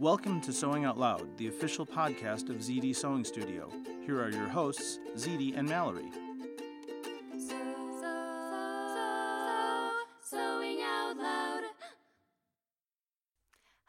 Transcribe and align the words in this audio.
Welcome 0.00 0.40
to 0.42 0.52
Sewing 0.54 0.86
Out 0.86 0.98
Loud, 0.98 1.36
the 1.36 1.48
official 1.48 1.84
podcast 1.84 2.48
of 2.48 2.56
ZD 2.56 2.96
Sewing 2.96 3.22
Studio. 3.22 3.70
Here 4.06 4.18
are 4.18 4.30
your 4.30 4.48
hosts, 4.48 4.98
ZD 5.14 5.58
and 5.58 5.68
Mallory. 5.68 6.10
Sewing 10.22 10.78
out 10.80 11.18
loud. 11.18 11.64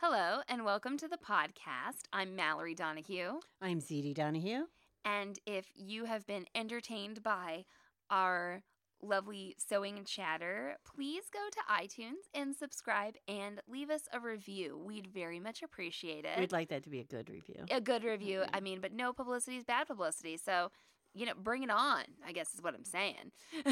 Hello, 0.01 0.41
and 0.49 0.65
welcome 0.65 0.97
to 0.97 1.07
the 1.07 1.15
podcast. 1.15 2.01
I'm 2.11 2.35
Mallory 2.35 2.75
Donahue. 2.75 3.39
I'm 3.61 3.79
ZD 3.79 4.13
Donahue. 4.13 4.65
And 5.05 5.39
if 5.45 5.67
you 5.75 6.03
have 6.03 6.27
been 6.27 6.43
entertained 6.53 7.23
by 7.23 7.63
our 8.09 8.63
lovely 9.01 9.55
sewing 9.57 9.97
and 9.97 10.07
chatter, 10.07 10.75
please 10.85 11.23
go 11.31 11.39
to 11.51 11.59
iTunes 11.71 12.29
and 12.33 12.55
subscribe 12.55 13.15
and 13.27 13.61
leave 13.67 13.89
us 13.89 14.03
a 14.13 14.19
review. 14.19 14.77
We'd 14.77 15.07
very 15.07 15.39
much 15.39 15.63
appreciate 15.63 16.25
it. 16.25 16.39
We'd 16.39 16.51
like 16.51 16.69
that 16.69 16.83
to 16.83 16.89
be 16.89 16.99
a 16.99 17.03
good 17.03 17.29
review. 17.29 17.65
a 17.69 17.81
good 17.81 18.03
review. 18.03 18.39
Mm-hmm. 18.39 18.55
I 18.55 18.59
mean, 18.59 18.79
but 18.81 18.93
no 18.93 19.13
publicity 19.13 19.57
is 19.57 19.63
bad 19.63 19.87
publicity. 19.87 20.37
So, 20.37 20.71
you 21.13 21.25
know, 21.25 21.33
bring 21.35 21.63
it 21.63 21.71
on, 21.71 22.03
I 22.25 22.31
guess 22.31 22.53
is 22.53 22.61
what 22.61 22.73
I'm 22.73 22.85
saying. 22.85 23.31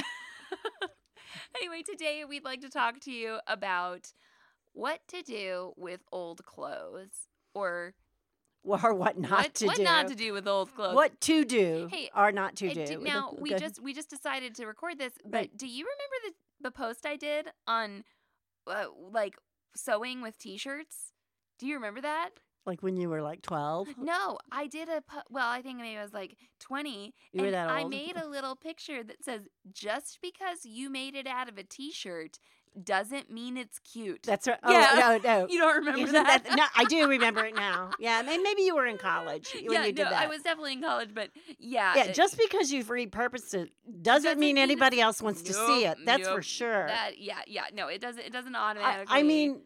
anyway, 1.55 1.83
today 1.83 2.23
we'd 2.27 2.45
like 2.45 2.61
to 2.61 2.69
talk 2.69 2.99
to 3.01 3.11
you 3.11 3.39
about 3.47 4.13
what 4.73 5.01
to 5.09 5.21
do 5.21 5.73
with 5.77 6.01
old 6.11 6.45
clothes 6.45 7.27
or 7.53 7.93
or 8.83 8.93
what 8.93 9.17
not 9.17 9.31
what, 9.31 9.53
to 9.55 9.65
what 9.67 9.77
do. 9.77 9.83
not 9.83 10.07
to 10.09 10.15
do 10.15 10.33
with 10.33 10.47
old 10.47 10.73
clothes. 10.75 10.95
What 10.95 11.19
to 11.21 11.45
do 11.45 11.87
Hey, 11.91 12.09
or 12.15 12.31
not 12.31 12.55
to 12.57 12.73
do. 12.73 12.85
do- 12.85 12.99
now 13.01 13.33
we 13.39 13.49
Good. 13.49 13.59
just 13.59 13.81
we 13.81 13.93
just 13.93 14.09
decided 14.09 14.55
to 14.55 14.65
record 14.65 14.97
this, 14.99 15.13
but 15.23 15.33
Right. 15.33 15.57
do 15.57 15.67
you 15.67 15.85
remember 15.85 16.15
the 16.59 16.69
the 16.69 16.71
post 16.71 17.05
I 17.05 17.15
did 17.15 17.47
on 17.67 18.03
uh, 18.67 18.85
like 19.11 19.35
sewing 19.75 20.21
with 20.21 20.37
t-shirts? 20.37 21.13
Do 21.57 21.67
you 21.67 21.75
remember 21.75 22.01
that? 22.01 22.29
like 22.65 22.83
when 22.83 22.97
you 22.97 23.09
were 23.09 23.21
like 23.21 23.41
12. 23.41 23.87
No, 23.97 24.37
I 24.51 24.67
did 24.67 24.89
a 24.89 25.01
po- 25.01 25.23
well. 25.29 25.47
I 25.49 25.61
think 25.61 25.79
maybe 25.79 25.97
I 25.97 26.03
was 26.03 26.13
like 26.13 26.35
twenty, 26.59 27.15
You 27.31 27.41
were 27.43 27.47
and 27.47 27.55
I 27.55 27.83
made 27.85 28.15
a 28.15 28.27
little 28.27 28.55
picture 28.55 29.03
that 29.03 29.23
says, 29.23 29.47
"Just 29.73 30.19
because 30.21 30.65
you 30.65 30.89
made 30.91 31.15
it 31.15 31.25
out 31.25 31.49
of 31.49 31.57
a 31.57 31.63
t-shirt 31.63 32.37
doesn't 32.83 33.31
mean 33.31 33.57
it's 33.57 33.79
cute." 33.79 34.23
That's 34.23 34.47
right. 34.47 34.57
Oh, 34.63 34.71
Yeah. 34.71 34.89
no, 34.99 35.17
no. 35.41 35.47
you 35.49 35.59
don't 35.59 35.75
remember 35.77 35.99
Isn't 36.03 36.13
that? 36.13 36.43
no, 36.55 36.63
I 36.75 36.83
do 36.85 37.07
remember 37.07 37.45
it 37.45 37.55
now. 37.55 37.91
Yeah, 37.99 38.21
may- 38.21 38.37
maybe 38.37 38.61
you 38.63 38.75
were 38.75 38.85
in 38.85 38.97
college 38.97 39.49
when 39.53 39.71
yeah, 39.71 39.85
you 39.85 39.91
did 39.93 40.03
no, 40.05 40.09
that. 40.11 40.21
I 40.23 40.27
was 40.27 40.41
definitely 40.41 40.73
in 40.73 40.81
college, 40.81 41.09
but 41.13 41.29
yeah, 41.59 41.93
yeah, 41.95 42.03
it- 42.05 42.15
just 42.15 42.37
because 42.37 42.71
you've 42.71 42.87
repurposed 42.87 43.53
it 43.53 43.71
doesn't, 44.01 44.03
Doesn't 44.03 44.39
mean 44.39 44.55
mean 44.55 44.57
anybody 44.63 45.01
else 45.01 45.21
wants 45.21 45.41
to 45.43 45.53
see 45.53 45.85
it. 45.85 45.97
That's 46.05 46.27
for 46.27 46.41
sure. 46.41 46.87
that 46.87 47.17
yeah, 47.19 47.39
yeah. 47.47 47.65
No, 47.73 47.87
it 47.87 48.01
doesn't. 48.01 48.23
It 48.23 48.31
doesn't 48.33 48.55
automatically. 48.55 49.07
I 49.09 49.23
mean, 49.23 49.61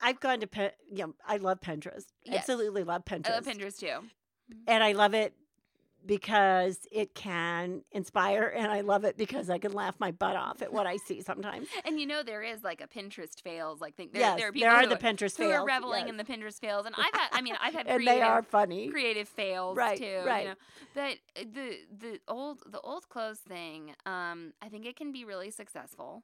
I've 0.00 0.20
gone 0.20 0.40
to, 0.40 0.46
Pin- 0.46 0.70
you 0.90 1.06
know, 1.06 1.14
I 1.26 1.36
love 1.38 1.60
Pinterest. 1.60 2.04
Yes. 2.24 2.38
Absolutely 2.40 2.84
love 2.84 3.04
Pinterest. 3.04 3.30
I 3.30 3.34
love 3.36 3.44
Pinterest 3.46 3.78
too. 3.78 4.00
and 4.66 4.82
I 4.82 4.92
love 4.92 5.14
it 5.14 5.32
because 6.06 6.86
it 6.92 7.14
can 7.14 7.82
inspire, 7.92 8.52
and 8.56 8.70
I 8.70 8.82
love 8.82 9.04
it 9.04 9.16
because 9.16 9.50
I 9.50 9.58
can 9.58 9.72
laugh 9.72 9.94
my 9.98 10.10
butt 10.10 10.36
off 10.36 10.62
at 10.62 10.72
what 10.72 10.86
I 10.86 10.96
see 10.96 11.20
sometimes. 11.22 11.68
And 11.84 11.98
you 12.00 12.06
know 12.06 12.22
there 12.22 12.42
is 12.42 12.62
like 12.62 12.80
a 12.80 12.86
Pinterest 12.86 13.40
fails 13.40 13.80
like 13.80 13.96
thing. 13.96 14.10
There, 14.12 14.20
yes, 14.20 14.38
there 14.38 14.48
are 14.48 14.52
people 14.52 14.68
there 14.68 14.76
are 14.76 14.82
who 14.82 14.88
the 14.88 14.96
Pinterest 14.96 15.36
who 15.36 15.44
fails. 15.44 15.52
are 15.54 15.64
reveling 15.66 16.02
yes. 16.02 16.10
in 16.10 16.16
the 16.16 16.24
Pinterest 16.24 16.60
fails, 16.60 16.86
and 16.86 16.94
I've 16.96 17.14
had. 17.20 17.28
I 17.32 17.40
mean, 17.40 17.54
I've 17.60 17.72
had 17.74 17.86
and 17.88 17.96
creative, 18.02 18.14
they 18.14 18.22
are 18.22 18.42
funny. 18.42 18.88
creative 18.88 19.28
fails 19.28 19.76
Right, 19.76 19.98
too. 19.98 20.22
right. 20.26 20.42
You 20.44 20.48
know, 20.50 20.54
but 20.94 21.18
uh, 21.40 21.44
the 21.52 21.76
the 21.98 22.20
old 22.28 22.62
the 22.70 22.80
old 22.80 23.08
clothes 23.08 23.40
thing. 23.40 23.94
Um, 24.06 24.52
I 24.62 24.68
think 24.68 24.86
it 24.86 24.96
can 24.96 25.12
be 25.12 25.24
really 25.24 25.50
successful 25.50 26.22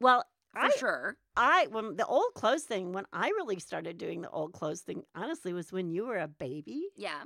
Well, 0.00 0.24
for 0.52 0.60
I, 0.60 0.70
sure. 0.78 1.16
I 1.36 1.66
when 1.70 1.96
the 1.96 2.06
old 2.06 2.34
clothes 2.34 2.62
thing, 2.64 2.92
when 2.92 3.06
I 3.12 3.28
really 3.28 3.58
started 3.58 3.98
doing 3.98 4.22
the 4.22 4.30
old 4.30 4.52
clothes 4.52 4.82
thing, 4.82 5.02
honestly, 5.14 5.52
was 5.52 5.72
when 5.72 5.90
you 5.90 6.06
were 6.06 6.18
a 6.18 6.28
baby, 6.28 6.88
Yeah. 6.96 7.22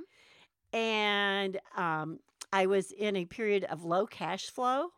And 0.73 1.59
um, 1.75 2.19
I 2.53 2.65
was 2.65 2.91
in 2.91 3.15
a 3.15 3.25
period 3.25 3.63
of 3.65 3.83
low 3.83 4.05
cash 4.05 4.49
flow, 4.49 4.89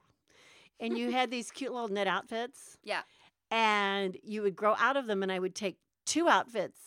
and 0.79 0.97
you 0.97 1.11
had 1.17 1.31
these 1.31 1.51
cute 1.51 1.71
little 1.73 1.89
knit 1.89 2.07
outfits. 2.07 2.77
Yeah. 2.83 3.01
and 3.49 4.17
you 4.23 4.41
would 4.43 4.55
grow 4.55 4.75
out 4.79 4.97
of 4.97 5.07
them, 5.07 5.23
and 5.23 5.31
I 5.31 5.39
would 5.39 5.55
take 5.55 5.77
two 6.05 6.27
outfits 6.29 6.77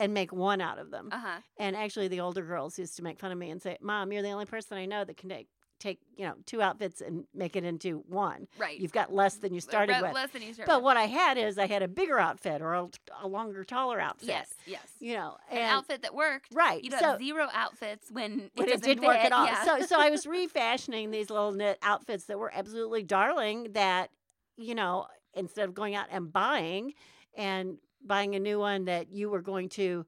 and 0.00 0.14
make 0.14 0.32
one 0.32 0.60
out 0.60 0.78
of 0.78 0.90
them. 0.90 1.08
Uh 1.12 1.18
huh. 1.18 1.38
And 1.58 1.74
actually, 1.76 2.08
the 2.08 2.20
older 2.20 2.42
girls 2.44 2.78
used 2.78 2.96
to 2.96 3.02
make 3.02 3.18
fun 3.18 3.32
of 3.32 3.38
me 3.38 3.50
and 3.50 3.60
say, 3.60 3.76
"Mom, 3.80 4.12
you're 4.12 4.22
the 4.22 4.30
only 4.30 4.46
person 4.46 4.78
I 4.78 4.86
know 4.86 5.04
that 5.04 5.16
can 5.16 5.28
take 5.28 5.48
take 5.78 6.00
you 6.16 6.24
know 6.26 6.34
two 6.46 6.60
outfits 6.60 7.00
and 7.00 7.24
make 7.34 7.56
it 7.56 7.64
into 7.64 8.04
one. 8.08 8.48
Right. 8.58 8.78
You've 8.78 8.92
got 8.92 9.12
less 9.12 9.36
than 9.36 9.54
you 9.54 9.60
started 9.60 9.94
Re- 9.94 10.02
with." 10.02 10.14
Less 10.14 10.30
than 10.30 10.42
you 10.42 10.52
started 10.52 10.70
But 10.70 10.78
with. 10.78 10.84
what 10.84 10.96
I 10.96 11.04
had 11.04 11.38
is 11.38 11.58
I 11.58 11.66
had 11.66 11.82
a 11.82 11.88
bigger 11.88 12.18
outfit 12.18 12.60
or 12.62 12.74
a, 12.74 12.88
a 13.22 13.28
longer, 13.28 13.64
taller 13.64 14.00
outfit. 14.00 14.28
Yes. 14.28 14.54
Yes. 14.66 14.86
You 15.00 15.14
know, 15.14 15.36
An 15.50 15.58
outfit 15.58 16.02
that 16.02 16.14
worked. 16.14 16.54
right. 16.54 16.82
You 16.82 16.90
so 16.90 17.16
zero 17.18 17.48
outfits 17.52 18.10
when 18.10 18.50
it, 18.56 18.68
it, 18.68 18.82
did 18.82 19.00
work 19.00 19.16
at 19.16 19.32
all. 19.32 19.46
Yeah. 19.46 19.64
So 19.64 19.80
so 19.86 20.00
I 20.00 20.10
was 20.10 20.26
refashioning 20.26 21.10
these 21.10 21.30
little 21.30 21.52
knit 21.52 21.78
outfits 21.82 22.24
that 22.24 22.38
were 22.38 22.52
absolutely 22.54 23.02
darling. 23.02 23.72
That 23.72 24.10
you 24.56 24.74
know, 24.74 25.06
instead 25.34 25.68
of 25.68 25.74
going 25.74 25.94
out 25.94 26.06
and 26.10 26.32
buying 26.32 26.94
and 27.36 27.78
buying 28.04 28.34
a 28.34 28.40
new 28.40 28.58
one 28.58 28.84
that 28.86 29.10
you 29.12 29.30
were 29.30 29.42
going 29.42 29.68
to 29.68 30.06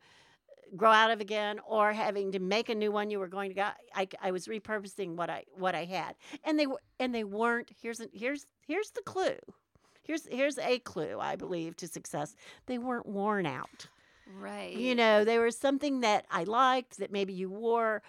grow 0.77 0.91
out 0.91 1.11
of 1.11 1.21
again 1.21 1.59
or 1.67 1.93
having 1.93 2.33
to 2.33 2.39
make 2.39 2.69
a 2.69 2.75
new 2.75 2.93
one 2.93 3.11
you 3.11 3.19
were 3.19 3.29
going 3.29 3.51
to 3.51 3.55
go 3.55 3.69
I, 3.95 4.09
I 4.23 4.31
was 4.31 4.47
repurposing 4.47 5.17
what 5.17 5.31
I 5.31 5.45
what 5.57 5.75
I 5.75 5.85
had 5.85 6.15
and 6.45 6.59
they 6.59 6.67
were 6.67 6.81
and 6.99 7.15
they 7.15 7.25
weren't 7.25 7.71
here's 7.81 8.01
here's 8.13 8.47
here's 8.67 8.91
the 8.91 9.03
clue 9.03 9.39
here's 10.03 10.27
here's 10.29 10.59
a 10.59 10.79
clue 10.79 11.19
I 11.21 11.37
believe 11.37 11.77
to 11.77 11.89
success 11.89 12.35
they 12.67 12.79
weren't 12.79 13.07
worn 13.07 13.47
out 13.47 13.89
right. 14.39 14.77
you 14.77 14.95
know, 14.95 15.25
they 15.25 15.39
were 15.39 15.51
something 15.51 16.01
that 16.01 16.27
I 16.31 16.45
liked 16.45 16.99
that 16.99 17.13
maybe 17.13 17.33
you 17.33 17.51
wore. 17.51 18.03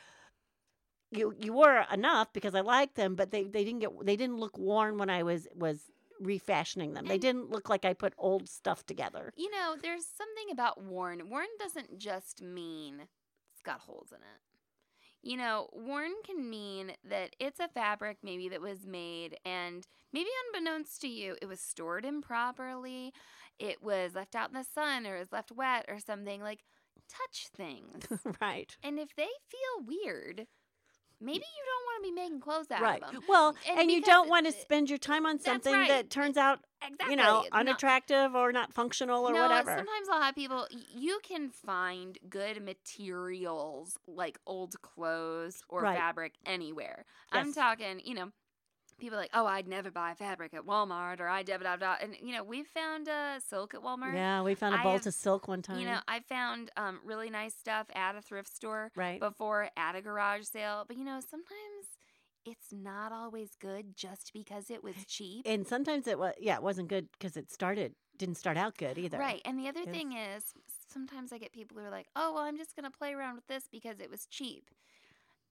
You 1.12 1.34
you 1.38 1.52
wore 1.52 1.86
enough 1.92 2.32
because 2.32 2.56
I 2.56 2.62
liked 2.62 2.96
them, 2.96 3.16
but 3.16 3.32
they, 3.32 3.44
they 3.44 3.66
didn't 3.66 3.80
get 3.80 3.90
they 4.06 4.16
didn't 4.16 4.38
look 4.38 4.58
worn 4.58 4.98
when 4.98 5.10
I 5.10 5.24
was 5.24 5.48
was 5.54 5.80
refashioning 6.22 6.94
them. 6.94 7.06
They 7.06 7.18
didn't 7.18 7.50
look 7.50 7.70
like 7.70 7.86
I 7.86 7.94
put 7.94 8.14
old 8.18 8.48
stuff 8.50 8.86
together. 8.86 9.34
You 9.36 9.50
know, 9.52 9.76
there's 9.82 10.06
something 10.06 10.52
about 10.52 10.84
worn. 10.84 11.30
Worn 11.30 11.48
doesn't 11.60 11.98
just 11.98 12.42
mean 12.42 13.02
it's 13.54 13.62
got 13.64 13.82
holes 13.82 14.10
in 14.12 14.18
it. 14.18 15.30
you 15.30 15.38
know, 15.38 15.68
worn 15.74 16.12
can 16.26 16.50
mean 16.50 16.94
that 17.08 17.36
it's 17.40 17.60
a 17.60 17.68
fabric 17.68 18.18
maybe 18.24 18.50
that 18.50 18.62
was 18.62 18.86
made 18.88 19.38
and 19.46 19.86
maybe 20.14 20.30
unbeknownst 20.48 21.02
to 21.02 21.08
you, 21.08 21.36
it 21.42 21.46
was 21.48 21.60
stored 21.60 22.06
improperly, 22.06 23.14
it 23.60 23.84
was 23.84 24.16
left 24.16 24.36
out 24.36 24.50
in 24.50 24.56
the 24.56 24.64
sun 24.64 25.06
or 25.06 25.18
it 25.18 25.20
was 25.20 25.32
left 25.32 25.52
wet 25.52 25.86
or 25.88 26.00
something. 26.00 26.42
Like, 26.42 26.64
touch 27.10 27.48
things. 27.56 28.06
right. 28.42 28.76
and 28.84 28.98
if 28.98 29.16
they 29.16 29.28
feel 29.50 29.86
weird, 29.86 30.48
maybe 31.22 31.38
you 31.38 31.64
don't 31.66 31.86
want 31.86 32.04
to 32.04 32.10
be 32.10 32.16
making 32.16 32.40
clothes 32.42 32.72
out 32.72 32.82
Right. 32.82 33.02
of 33.04 33.12
them. 33.12 33.22
Well, 33.28 33.56
and, 33.78 33.92
you 33.92 34.02
don't 34.02 34.28
want 34.30 34.46
to 34.48 34.52
uh, 34.52 34.60
spend 34.60 34.90
your 34.90 34.98
time 34.98 35.26
on 35.26 35.40
something 35.40 35.74
right. 35.74 35.88
that 35.90 36.10
turns 36.10 36.36
out, 36.38 36.60
exactly. 36.82 37.12
you 37.12 37.16
know, 37.16 37.42
No- 37.42 37.48
unattractive 37.54 38.36
or 38.36 38.52
not 38.52 38.74
functional 38.74 39.26
or 39.26 39.34
no, 39.34 39.44
whatever. 39.44 39.70
sometimes 39.70 40.08
I'll 40.12 40.22
have 40.22 40.36
people. 40.36 40.68
You 40.96 41.20
can 41.24 41.50
find 41.50 42.18
good 42.30 42.64
materials 42.64 43.98
like 44.08 44.40
old 44.46 44.82
clothes 44.82 45.62
or 45.70 45.82
Right. 45.82 45.98
fabric 45.98 46.34
anywhere. 46.46 47.06
I'm 47.32 47.54
talking, 47.54 48.02
you 48.04 48.14
know, 48.16 48.32
people 49.02 49.18
are 49.18 49.22
like, 49.22 49.32
oh, 49.34 49.46
I'd 49.46 49.68
never 49.68 49.92
buy 49.92 50.14
fabric 50.14 50.54
at 50.54 50.66
Walmart 50.66 51.20
or 51.20 51.28
I 51.28 51.44
da 51.44 51.58
da 51.58 51.76
da. 51.76 51.96
And 52.02 52.16
you 52.22 52.34
know, 52.34 52.44
we've 52.44 52.68
found 52.68 53.10
uh, 53.10 53.40
silk 53.40 53.74
at 53.74 53.82
Walmart. 53.82 54.14
yeah, 54.14 54.42
we 54.42 54.56
found 54.56 54.76
a 54.76 54.84
bolt 54.84 55.06
of 55.06 55.14
silk 55.14 55.48
one 55.48 55.62
time. 55.62 55.80
You 55.80 55.88
know, 55.88 56.00
I 56.08 56.22
found 56.22 56.72
um, 56.78 57.00
really 57.04 57.30
nice 57.30 57.54
stuff 57.54 57.88
at 57.94 58.16
a 58.16 58.22
thrift 58.22 58.56
store 58.56 58.92
right. 58.96 59.20
before 59.20 59.70
at 59.76 59.96
a 59.96 60.02
garage 60.02 60.46
sale. 60.46 60.86
But 60.88 60.98
you 60.98 61.04
know, 61.04 61.20
sometimes 61.20 61.88
it's 62.46 62.72
not 62.72 63.12
always 63.12 63.52
good 63.60 63.96
just 63.96 64.32
because 64.34 64.70
it 64.70 64.84
was 64.84 64.96
cheap. 65.08 65.44
and 65.46 65.68
sometimes 65.68 66.08
it 66.08 66.18
was, 66.18 66.34
yeah, 66.40 66.56
it 66.56 66.64
wasn't 66.64 66.88
good 66.88 67.08
because 67.12 67.38
it 67.38 67.52
started, 67.52 67.94
didn't 68.18 68.38
start 68.38 68.58
out 68.58 68.78
good 68.78 68.98
either. 68.98 69.18
Right. 69.18 69.42
And 69.46 69.60
the 69.60 69.68
other 69.68 69.86
thing 69.86 70.14
is, 70.14 70.46
sometimes 70.92 71.32
I 71.32 71.38
get 71.38 71.54
people 71.54 71.78
who 71.78 71.86
are 71.86 71.92
like, 71.92 72.08
oh, 72.16 72.34
well, 72.34 72.44
I'm 72.44 72.58
just 72.58 72.76
going 72.76 72.90
to 72.90 72.98
play 72.98 73.14
around 73.14 73.36
with 73.36 73.48
this 73.48 73.66
because 73.72 74.00
it 74.00 74.10
was 74.10 74.26
cheap. 74.28 74.70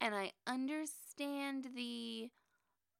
And 0.00 0.14
I 0.14 0.32
understand 0.46 1.69
the. 1.75 2.31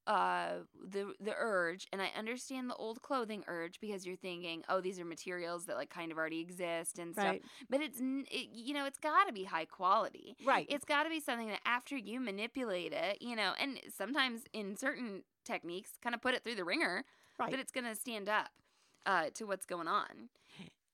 Uh, 0.07 0.65
the 0.91 1.13
the 1.21 1.35
urge, 1.37 1.87
and 1.93 2.03
I 2.03 2.11
understand 2.19 2.69
the 2.69 2.75
old 2.75 3.01
clothing 3.03 3.45
urge 3.47 3.79
because 3.81 4.07
you're 4.07 4.17
thinking, 4.17 4.65
oh, 4.69 4.81
these 4.81 4.99
are 4.99 5.05
materials 5.05 5.67
that 5.67 5.77
like 5.77 5.91
kind 5.91 6.11
of 6.11 6.19
already 6.19 6.41
exist 6.41 6.99
and 6.99 7.13
stuff. 7.13 7.25
Right. 7.25 7.43
But 7.69 7.81
it's 7.81 8.01
it, 8.01 8.49
you 8.53 8.75
know, 8.75 8.87
it's 8.87 8.99
got 8.99 9.27
to 9.27 9.33
be 9.33 9.45
high 9.45 9.67
quality. 9.67 10.37
Right. 10.45 10.67
It's 10.69 10.85
got 10.85 11.05
to 11.05 11.11
be 11.11 11.21
something 11.21 11.49
that 11.49 11.61
after 11.65 11.97
you 11.97 12.19
manipulate 12.19 12.93
it, 12.93 13.19
you 13.21 13.37
know, 13.37 13.53
and 13.61 13.79
sometimes 13.97 14.43
in 14.53 14.77
certain 14.77 15.23
techniques, 15.45 15.91
kind 16.03 16.15
of 16.15 16.23
put 16.23 16.35
it 16.35 16.43
through 16.43 16.57
the 16.57 16.65
ringer, 16.65 17.05
right. 17.39 17.51
but 17.51 17.61
it's 17.61 17.71
going 17.71 17.87
to 17.87 17.95
stand 17.95 18.29
up 18.29 18.49
uh, 19.07 19.27
to 19.35 19.45
what's 19.45 19.67
going 19.67 19.87
on. 19.87 20.31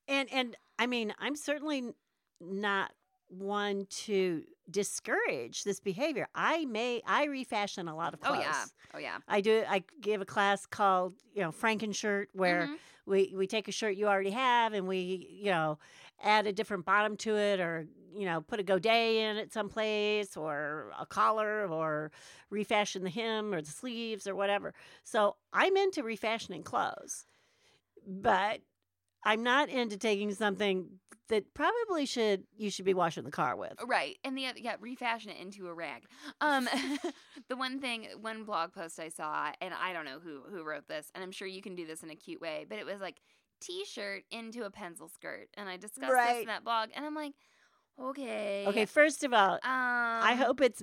And 0.09 0.29
and 0.33 0.57
I 0.79 0.87
mean, 0.87 1.15
I'm 1.19 1.37
certainly 1.37 1.95
not 2.41 2.93
one 3.29 3.87
to 4.05 4.43
discourage 4.71 5.65
this 5.65 5.81
behavior. 5.81 6.29
I 6.35 6.65
may 6.67 7.03
I 7.07 7.25
refashion 7.27 7.89
a 7.89 7.97
lot 7.97 8.15
of 8.15 8.21
clothes. 8.21 8.39
Oh 8.39 8.41
yeah, 8.43 8.65
oh 8.95 8.99
yeah. 8.99 9.19
I 9.29 9.41
do. 9.41 9.65
I 9.69 9.85
give 10.01 10.21
a 10.21 10.25
class 10.27 10.67
called 10.67 11.15
you 11.35 11.43
know 11.43 11.51
Frankenshirt, 11.53 12.27
where 12.33 12.69
Mhm. 12.69 12.79
we 13.07 13.35
we 13.37 13.47
take 13.47 13.69
a 13.69 13.73
shirt 13.73 13.97
you 13.97 14.07
already 14.09 14.31
have 14.31 14.73
and 14.73 14.87
we 14.89 15.29
you 15.31 15.51
know 15.51 15.79
add 16.23 16.47
a 16.47 16.53
different 16.53 16.85
bottom 16.85 17.17
to 17.19 17.37
it, 17.37 17.61
or 17.61 17.87
you 18.15 18.25
know 18.27 18.41
put 18.41 18.61
a 18.61 18.63
godet 18.63 19.15
in 19.17 19.37
it 19.37 19.53
someplace, 19.53 20.37
or 20.37 20.93
a 20.99 21.07
collar, 21.07 21.67
or 21.69 22.11
refashion 22.51 23.03
the 23.05 23.11
hem 23.11 23.53
or 23.55 23.61
the 23.63 23.71
sleeves 23.71 24.27
or 24.27 24.35
whatever. 24.35 24.75
So 25.05 25.37
I'm 25.53 25.77
into 25.77 26.03
refashioning 26.03 26.63
clothes, 26.65 27.27
but 28.07 28.61
I'm 29.25 29.43
not 29.43 29.69
into 29.69 29.97
taking 29.97 30.33
something 30.35 31.01
that 31.29 31.55
probably 31.55 32.07
should 32.07 32.45
you 32.57 32.71
should 32.71 32.85
be 32.85 32.95
washing 32.95 33.25
the 33.25 33.31
car 33.31 33.57
with. 33.57 33.75
Right, 33.87 34.19
and 34.25 34.37
the 34.37 34.47
other, 34.47 34.59
yeah, 34.59 34.77
refashion 34.81 35.31
it 35.31 35.39
into 35.41 35.69
a 35.69 35.75
rag. 35.75 36.05
Um, 36.41 36.69
the 37.49 37.57
one 37.57 37.81
thing, 37.81 38.09
one 38.21 38.45
blog 38.45 38.73
post 38.73 39.01
I 39.01 39.09
saw, 39.09 39.51
and 39.61 39.75
I 39.75 39.93
don't 39.93 40.05
know 40.05 40.19
who 40.23 40.43
who 40.49 40.65
wrote 40.65 40.89
this, 40.89 41.11
and 41.15 41.23
I'm 41.23 41.33
sure 41.33 41.49
you 41.49 41.63
can 41.63 41.75
do 41.75 41.87
this 41.87 42.03
in 42.03 42.11
a 42.11 42.17
cute 42.17 42.41
way, 42.41 42.67
but 42.69 42.79
it 42.79 42.87
was 42.87 43.01
like 43.01 43.21
t-shirt 43.61 44.25
into 44.31 44.65
a 44.65 44.71
pencil 44.71 45.09
skirt, 45.09 45.49
and 45.55 45.69
I 45.69 45.77
discussed 45.77 46.13
this 46.13 46.41
in 46.43 46.47
that 46.47 46.65
blog, 46.65 46.91
and 46.95 47.05
I'm 47.05 47.15
like, 47.15 47.33
okay, 48.01 48.65
Okay, 48.67 48.85
first 48.85 49.25
of 49.25 49.33
all, 49.33 49.55
um, 49.55 49.61
I 49.65 50.35
hope 50.39 50.61
it's 50.61 50.83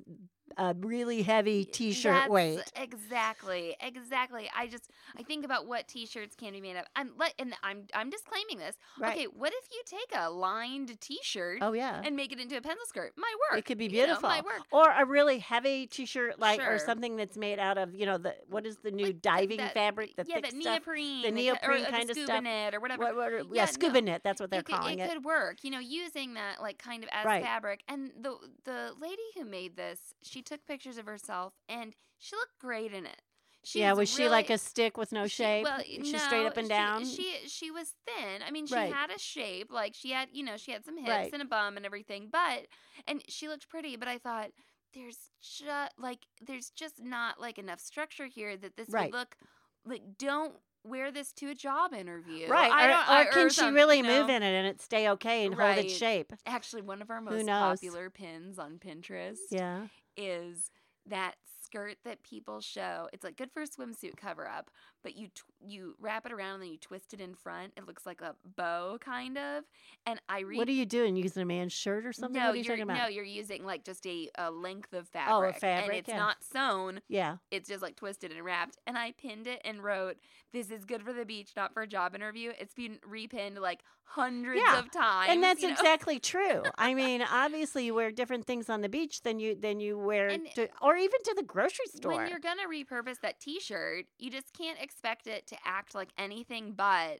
a 0.57 0.75
really 0.79 1.23
heavy 1.23 1.65
t-shirt 1.65 2.13
That's 2.13 2.29
weight. 2.29 2.59
Exactly, 2.75 3.75
exactly. 3.81 4.49
I 4.55 4.67
just 4.67 4.89
I 5.17 5.23
think 5.23 5.45
about 5.45 5.67
what 5.67 5.87
t-shirts 5.87 6.35
can 6.35 6.53
be 6.53 6.61
made 6.61 6.75
of. 6.75 6.85
I'm 6.95 7.11
like, 7.17 7.33
and 7.39 7.53
I'm 7.63 7.83
I'm 7.93 8.09
disclaiming 8.09 8.57
this. 8.59 8.75
Right. 8.99 9.13
Okay, 9.15 9.25
what 9.25 9.51
if 9.53 9.67
you 9.71 9.81
take 9.85 10.19
a 10.19 10.29
lined 10.29 10.99
t-shirt 10.99 11.59
Oh 11.61 11.73
yeah. 11.73 12.01
and 12.05 12.15
make 12.15 12.31
it 12.31 12.39
into 12.39 12.57
a 12.57 12.61
pencil 12.61 12.85
skirt? 12.87 13.13
Might 13.17 13.33
work. 13.51 13.59
It 13.59 13.65
could 13.65 13.77
be 13.77 13.85
you 13.85 13.91
know, 13.91 14.05
beautiful. 14.05 14.29
might 14.29 14.45
work. 14.45 14.61
Or 14.71 14.89
a 14.91 15.05
really 15.05 15.39
heavy 15.39 15.87
t-shirt 15.87 16.39
like 16.39 16.59
or 16.61 16.77
something 16.79 17.15
that's 17.15 17.37
made 17.37 17.59
out 17.59 17.77
of, 17.77 17.93
you 17.95 18.05
know, 18.05 18.17
the 18.17 18.35
what 18.49 18.65
is 18.65 18.77
the 18.77 18.91
new 18.91 19.07
Like 19.07 19.21
diving 19.21 19.57
that- 19.57 19.73
fabric, 19.73 20.15
the 20.15 20.25
yeah, 20.27 20.35
thick 20.35 20.43
that 20.43 20.51
stuff. 20.51 20.63
neoprene, 20.63 21.21
the 21.23 21.31
neoprene 21.31 21.83
or, 21.83 21.89
kind 21.89 22.07
the 22.09 22.11
of 22.11 22.17
stuff. 22.25 22.43
net 22.43 22.75
or 22.75 22.79
whatever. 22.79 23.03
What, 23.03 23.15
what, 23.15 23.31
yeah, 23.33 23.63
Yeah, 23.63 23.65
scuba 23.65 24.01
no. 24.01 24.11
net, 24.11 24.21
that's 24.23 24.39
what 24.39 24.51
they're 24.51 24.59
it 24.59 24.65
could, 24.65 24.75
calling 24.75 24.99
it 24.99 25.03
it. 25.09 25.13
could 25.13 25.23
work, 25.25 25.57
you 25.63 25.71
know, 25.71 25.79
using 25.79 26.35
that 26.35 26.61
like 26.61 26.77
kind 26.77 27.03
of 27.03 27.09
as 27.11 27.25
Right. 27.25 27.43
fabric. 27.43 27.81
And 27.87 28.11
the 28.21 28.35
the 28.65 28.91
lady 28.99 29.21
who 29.35 29.45
made 29.45 29.75
this, 29.77 30.13
she 30.33 30.41
took 30.41 30.65
pictures 30.65 30.97
of 30.97 31.05
herself, 31.05 31.53
and 31.69 31.93
she 32.17 32.35
looked 32.35 32.57
great 32.59 32.91
in 32.93 33.05
it. 33.05 33.21
She 33.65 33.79
yeah, 33.79 33.93
was 33.93 34.09
she 34.09 34.27
like 34.27 34.49
a 34.49 34.57
stick 34.57 34.97
with 34.97 35.13
no 35.13 35.23
she- 35.25 35.43
shape? 35.43 35.63
Well, 35.63 35.79
She's 35.85 36.21
straight 36.21 36.45
up 36.45 36.57
and 36.57 36.67
down. 36.67 37.05
She, 37.05 37.37
she 37.47 37.71
was 37.71 37.93
thin. 38.05 38.41
I 38.45 38.51
mean, 38.51 38.65
she 38.67 38.75
Right. 38.75 38.91
had 38.93 39.09
a 39.09 39.17
shape. 39.17 39.71
Like 39.71 39.93
she 39.95 40.11
had, 40.11 40.27
you 40.33 40.43
know, 40.43 40.57
she 40.57 40.71
had 40.73 40.83
some 40.83 40.97
hips 40.97 41.09
Right. 41.09 41.29
and 41.31 41.41
a 41.41 41.45
bum 41.45 41.77
and 41.77 41.85
everything. 41.85 42.27
But 42.29 42.67
and 43.07 43.23
she 43.29 43.47
looked 43.47 43.69
pretty. 43.69 43.95
But 43.95 44.09
I 44.09 44.17
thought 44.17 44.49
there's 44.93 45.29
just 45.41 45.93
like 45.97 46.19
there's 46.45 46.71
just 46.71 47.01
not 47.01 47.39
like 47.39 47.57
enough 47.57 47.79
structure 47.79 48.25
here 48.25 48.57
that 48.57 48.75
this 48.75 48.89
Right. 48.89 49.13
would 49.13 49.17
look 49.17 49.37
like. 49.85 50.01
Don't 50.17 50.55
wear 50.83 51.09
this 51.09 51.31
to 51.31 51.49
a 51.49 51.55
job 51.55 51.93
interview. 51.93 52.49
right. 52.49 52.69
I 52.69 52.83
or 52.83 52.87
don't, 52.89 53.07
or 53.07 53.11
I- 53.11 53.25
can 53.27 53.49
she 53.49 53.65
really 53.69 53.99
you 53.99 54.03
move 54.03 54.27
in 54.27 54.43
it 54.43 54.53
and 54.53 54.67
it 54.67 54.81
stay 54.81 55.07
okay 55.11 55.45
and 55.45 55.55
hold 55.55 55.77
its 55.77 55.93
shape? 55.95 56.33
Actually, 56.45 56.81
one 56.81 57.01
of 57.01 57.09
our 57.09 57.21
most 57.21 57.47
popular 57.47 58.09
pins 58.09 58.59
on 58.59 58.77
Pinterest 58.77 59.37
Yeah. 59.49 59.87
Is 60.17 60.69
that 61.07 61.35
skirt 61.63 61.97
that 62.05 62.23
people 62.23 62.61
show. 62.61 63.09
It's 63.13 63.23
like 63.23 63.37
good 63.37 63.51
for 63.51 63.63
a 63.63 63.67
swimsuit 63.67 64.15
cover 64.17 64.47
up, 64.47 64.69
but 65.03 65.15
you 65.15 65.27
tw- 65.27 65.43
you 65.65 65.95
wrap 65.99 66.25
it 66.25 66.31
around 66.31 66.55
and 66.55 66.63
then 66.63 66.69
you 66.71 66.77
twist 66.77 67.13
it 67.13 67.21
in 67.21 67.35
front. 67.35 67.73
It 67.77 67.85
looks 67.87 68.05
like 68.05 68.21
a 68.21 68.35
bow 68.55 68.97
kind 68.99 69.37
of. 69.37 69.63
And 70.05 70.19
I 70.27 70.41
read 70.41 70.57
What 70.57 70.67
are 70.67 70.71
you 70.73 70.85
doing? 70.85 71.15
Using 71.15 71.41
a 71.43 71.45
man's 71.45 71.73
shirt 71.73 72.05
or 72.05 72.13
something? 72.13 72.39
no, 72.39 72.47
what 72.47 72.53
are 72.53 72.57
you 72.57 72.63
you're 72.63 72.73
talking 72.75 72.83
about? 72.83 72.97
no, 72.97 73.07
you're 73.07 73.23
using 73.23 73.65
like 73.65 73.83
just 73.83 74.05
a, 74.07 74.29
a 74.37 74.49
length 74.51 74.93
of 74.93 75.09
Oh, 75.27 75.43
a 75.43 75.53
fabric, 75.53 75.85
and 75.89 75.97
it's 75.97 76.09
yeah. 76.09 76.17
not 76.17 76.37
sewn. 76.43 77.01
yeah. 77.07 77.37
It's 77.51 77.69
just 77.69 77.81
like 77.81 77.95
twisted 77.95 78.31
and 78.31 78.43
wrapped. 78.43 78.77
And 78.87 78.97
I 78.97 79.11
pinned 79.13 79.47
it 79.47 79.61
and 79.63 79.83
wrote, 79.83 80.17
"This 80.51 80.71
is 80.71 80.85
good 80.85 81.03
for 81.03 81.13
the 81.13 81.25
beach, 81.25 81.51
not 81.55 81.73
for 81.73 81.83
a 81.83 81.87
job 81.87 82.15
interview." 82.15 82.51
It's 82.59 82.73
been 82.73 82.99
repinned 83.07 83.59
like 83.59 83.81
hundreds 84.05 84.61
Yeah, 84.65 84.79
of 84.79 84.91
times, 84.91 85.29
and 85.31 85.41
that's 85.41 85.61
you 85.61 85.69
know? 85.69 85.73
exactly 85.75 86.19
true. 86.19 86.63
I 86.77 86.93
mean, 86.93 87.21
obviously, 87.21 87.85
you 87.85 87.93
wear 87.95 88.11
different 88.11 88.45
things 88.45 88.69
on 88.69 88.81
the 88.81 88.89
beach 88.89 89.21
than 89.21 89.39
you 89.39 89.55
than 89.55 89.79
you 89.79 89.97
wear, 89.97 90.37
to, 90.55 90.67
or 90.81 90.95
even 90.97 91.21
to 91.23 91.33
the 91.35 91.43
grocery 91.43 91.85
store. 91.95 92.13
When 92.15 92.29
you're 92.29 92.39
gonna 92.39 92.63
repurpose 92.69 93.19
that 93.21 93.39
T-shirt, 93.39 94.05
you 94.19 94.29
just 94.29 94.51
can't 94.53 94.77
expect 94.93 95.27
it 95.27 95.47
to 95.47 95.57
act 95.65 95.95
like 95.95 96.09
anything 96.17 96.73
but 96.75 97.19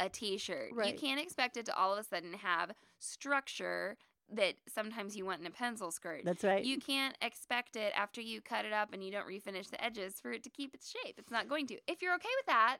a 0.00 0.08
T-shirt. 0.08 0.72
You 0.84 0.94
can't 0.94 1.20
expect 1.20 1.56
it 1.56 1.66
to 1.66 1.76
all 1.76 1.92
of 1.92 1.98
a 1.98 2.04
sudden 2.04 2.32
have 2.34 2.72
structure 2.98 3.96
that 4.34 4.54
sometimes 4.72 5.16
you 5.16 5.26
want 5.26 5.40
in 5.40 5.46
a 5.46 5.50
pencil 5.50 5.90
skirt. 5.90 6.22
That's 6.24 6.42
right. 6.42 6.64
You 6.64 6.78
can't 6.78 7.16
expect 7.20 7.76
it 7.76 7.92
after 7.94 8.20
you 8.20 8.40
cut 8.40 8.64
it 8.64 8.72
up 8.72 8.92
and 8.92 9.04
you 9.04 9.12
don't 9.12 9.26
refinish 9.26 9.70
the 9.70 9.82
edges 9.84 10.14
for 10.20 10.32
it 10.32 10.42
to 10.44 10.50
keep 10.50 10.74
its 10.74 10.90
shape. 10.90 11.16
It's 11.18 11.30
not 11.30 11.48
going 11.48 11.66
to. 11.68 11.76
If 11.86 12.00
you're 12.00 12.14
okay 12.14 12.28
with 12.38 12.46
that, 12.46 12.78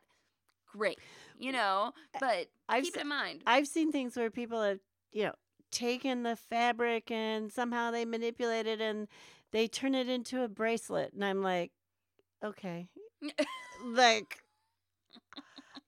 great. 0.73 0.99
You 1.39 1.53
know, 1.53 1.93
but 2.19 2.49
I've 2.69 2.85
keep 2.85 2.95
se- 2.95 3.01
it 3.01 3.03
in 3.03 3.09
mind. 3.09 3.43
I've 3.47 3.69
seen 3.69 3.93
things 3.93 4.17
where 4.17 4.31
people 4.31 4.63
have, 4.63 4.79
you 5.13 5.25
know, 5.25 5.35
taken 5.71 6.23
the 6.23 6.37
fabric 6.37 7.11
and 7.11 7.53
somehow 7.53 7.91
they 7.91 8.05
manipulate 8.05 8.67
it 8.67 8.81
and 8.81 9.09
they 9.53 9.69
turn 9.69 9.95
it 9.95 10.09
into 10.09 10.43
a 10.43 10.49
bracelet, 10.49 11.13
and 11.13 11.23
I'm 11.23 11.43
like, 11.43 11.73
okay, 12.43 12.89
like. 13.85 14.39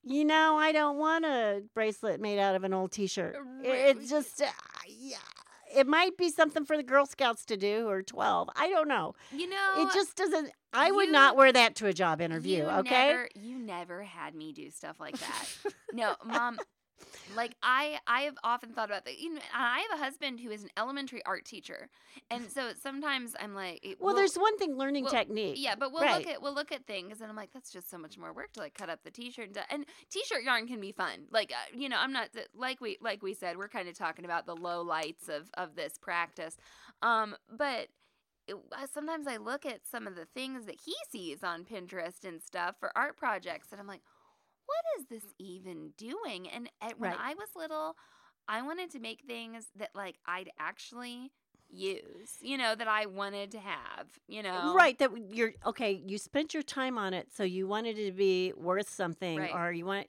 You 0.07 0.25
know, 0.27 0.57
I 0.59 0.73
don't 0.73 0.99
want 0.99 1.25
a 1.25 1.63
bracelet 1.75 2.21
made 2.21 2.39
out 2.39 2.55
of 2.55 2.63
an 2.65 2.75
old 2.75 2.93
T-shirt. 2.93 3.37
It- 3.63 4.07
just, 4.07 4.43
uh, 4.43 4.47
yeah, 4.87 5.17
it 5.75 5.87
might 5.87 6.19
be 6.19 6.29
something 6.29 6.67
for 6.67 6.77
the 6.77 6.83
Girl 6.83 7.07
Scouts 7.07 7.47
to 7.47 7.57
do 7.57 7.89
or 7.89 8.03
twelve. 8.03 8.51
I 8.55 8.69
don't 8.69 8.87
know. 8.87 9.15
You 9.33 9.49
know, 9.49 9.73
It 9.79 9.95
just 9.95 10.15
doesn't. 10.15 10.51
I 10.75 10.91
would 10.91 11.07
you- 11.07 11.13
not 11.13 11.37
wear 11.37 11.51
that 11.53 11.77
to 11.77 11.87
a 11.87 11.95
job 11.95 12.21
interview. 12.21 12.59
You 12.65 12.69
okay. 12.81 13.07
Never, 13.09 13.29
you 13.35 13.59
never 13.59 14.03
had 14.03 14.35
me 14.35 14.53
do 14.53 14.71
stuff 14.71 15.01
like 15.01 15.17
that. 15.19 15.47
no, 15.95 16.15
mom. 16.23 16.59
Like 17.37 17.55
I, 17.63 17.99
I 18.07 18.23
have 18.23 18.35
often 18.45 18.73
thought 18.73 18.89
about 18.89 19.05
that. 19.05 19.19
You 19.19 19.35
know, 19.35 19.41
I 19.55 19.85
have 19.89 19.99
a 19.99 20.03
husband 20.03 20.41
who 20.41 20.51
is 20.51 20.63
an 20.63 20.71
elementary 20.77 21.25
art 21.25 21.45
teacher, 21.45 21.89
and 22.31 22.51
so 22.51 22.71
sometimes 22.81 23.35
I'm 23.41 23.55
like, 23.55 23.81
it- 23.83 24.01
well, 24.01 24.09
we'll- 24.09 24.17
there's 24.17 24.37
one 24.37 24.59
thing 24.59 24.77
learning 24.77 25.05
well, 25.05 25.13
technique. 25.13 25.57
yeah, 25.59 25.75
but 25.75 25.93
we'll 25.93 26.03
right. 26.03 26.19
look 26.19 26.27
at 26.27 26.43
we'll 26.43 26.55
look 26.55 26.73
at 26.73 26.87
things, 26.87 27.21
and 27.21 27.31
I'm 27.31 27.37
like, 27.37 27.53
that's 27.53 27.71
just 27.71 27.91
so 27.91 27.99
much 27.99 28.19
more 28.19 28.33
work 28.33 28.53
to 28.53 28.61
like 28.61 28.75
cut 28.75 28.91
up 28.91 29.03
the 29.05 29.11
t-shirt 29.11 29.49
and, 29.49 29.59
and 29.71 29.87
t-shirt 30.11 30.43
yarn 30.43 30.67
can 30.67 30.81
be 30.81 30.93
fun. 30.93 31.27
Like 31.31 31.53
uh, 31.53 31.77
you 31.77 31.89
know, 31.89 31.97
I'm 31.99 32.13
not 32.13 32.29
like 32.55 32.81
we 32.81 32.99
like 33.01 33.23
we 33.23 33.35
said, 33.35 33.57
we're 33.57 33.69
kind 33.69 33.89
of 33.89 33.97
talking 33.97 34.25
about 34.25 34.47
the 34.47 34.57
low 34.57 34.83
lights 34.83 35.29
of 35.29 35.51
of 35.55 35.77
this 35.77 35.99
practice, 35.99 36.57
um, 37.03 37.37
but 37.51 37.89
it, 38.47 38.57
sometimes 38.93 39.27
I 39.27 39.37
look 39.39 39.65
at 39.65 39.81
some 39.91 40.07
of 40.07 40.17
the 40.17 40.27
things 40.27 40.67
that 40.67 40.77
he 40.85 40.95
sees 41.11 41.43
on 41.43 41.65
Pinterest 41.65 42.25
and 42.25 42.43
stuff 42.43 42.77
for 42.79 42.93
art 42.97 43.17
projects, 43.17 43.69
and 43.73 43.81
I'm 43.81 43.87
like, 43.87 44.03
what 44.67 45.01
is 45.01 45.07
this 45.07 45.33
even 45.39 45.91
doing? 45.97 46.49
And 46.49 46.71
at, 46.81 46.99
when 46.99 47.11
Right. 47.11 47.19
I 47.21 47.35
was 47.35 47.49
little, 47.57 47.97
I 48.49 48.63
wanted 48.63 48.91
to 48.93 49.01
make 49.01 49.23
things 49.27 49.67
that 49.77 49.91
like 49.95 50.17
I'd 50.27 50.51
actually 50.59 51.33
use, 51.71 52.37
you 52.41 52.57
know, 52.57 52.75
that 52.75 52.89
I 52.89 53.07
wanted 53.07 53.51
to 53.53 53.59
have, 53.59 54.07
you 54.29 54.41
uh, 54.41 54.43
know, 54.43 54.75
Right, 54.75 54.99
that 54.99 55.11
you're 55.33 55.53
okay. 55.67 56.03
You 56.07 56.19
spent 56.19 56.55
your 56.55 56.63
time 56.63 56.99
on 56.99 57.15
it, 57.15 57.29
so 57.35 57.43
you 57.43 57.67
wanted 57.67 57.99
it 57.99 58.07
to 58.07 58.13
be 58.13 58.53
worth 58.57 58.89
something, 58.89 59.41
Right. 59.41 59.55
or 59.55 59.73
you 59.73 59.87
want. 59.87 60.07